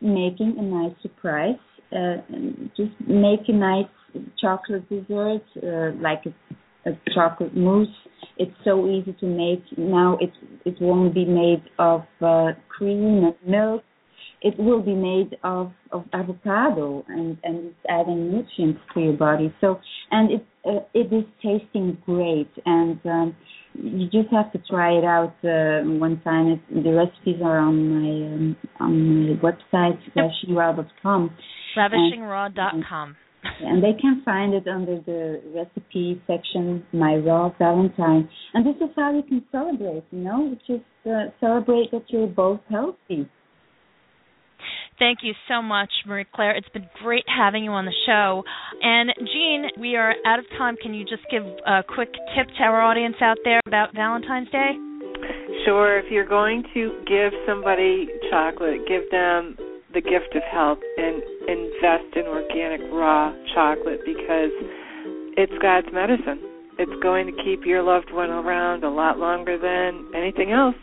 [0.00, 1.56] making a nice surprise.
[1.92, 2.16] Uh,
[2.76, 3.86] just make a nice
[4.40, 7.88] chocolate dessert, uh, like a, a chocolate mousse.
[8.36, 10.18] It's so easy to make now.
[10.20, 10.30] It
[10.64, 13.82] it won't be made of uh, cream and milk.
[14.42, 19.54] It will be made of of avocado and and it's adding nutrients to your body.
[19.60, 19.80] So
[20.10, 22.98] and it uh, it is tasting great and.
[23.04, 23.36] Um,
[23.82, 26.48] you just have to try it out uh, one time.
[26.48, 29.98] It, the recipes are on my um, on my website.
[31.76, 33.16] Ravishingraw.com.
[33.60, 38.28] And, and they can find it under the recipe section, my raw Valentine.
[38.54, 40.04] And this is how you can celebrate.
[40.10, 43.28] You know, just uh, celebrate that you're both healthy.
[44.98, 46.56] Thank you so much, Marie Claire.
[46.56, 48.42] It's been great having you on the show.
[48.82, 50.76] And Jean, we are out of time.
[50.82, 54.72] Can you just give a quick tip to our audience out there about Valentine's Day?
[55.64, 55.98] Sure.
[55.98, 59.56] If you're going to give somebody chocolate, give them
[59.94, 64.50] the gift of health and invest in organic raw chocolate because
[65.36, 66.42] it's God's medicine.
[66.78, 70.76] It's going to keep your loved one around a lot longer than anything else.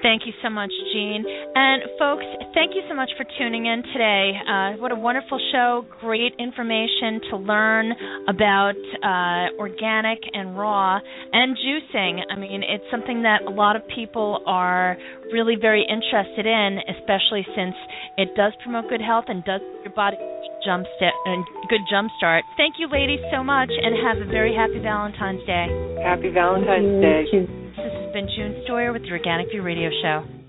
[0.00, 1.24] Thank you so much, Jean.
[1.54, 2.24] And folks,
[2.54, 4.32] thank you so much for tuning in today.
[4.48, 5.84] Uh, what a wonderful show!
[6.00, 7.92] Great information to learn
[8.28, 10.98] about uh, organic and raw
[11.32, 12.20] and juicing.
[12.30, 14.96] I mean, it's something that a lot of people are
[15.32, 17.74] really very interested in, especially since
[18.16, 20.16] it does promote good health and does your body
[20.64, 22.44] jump start and good jump start.
[22.56, 25.66] Thank you, ladies, so much, and have a very happy Valentine's Day.
[26.02, 27.61] Happy Valentine's Day.
[27.76, 30.41] This has been June Stoyer with the Organic View Radio Show.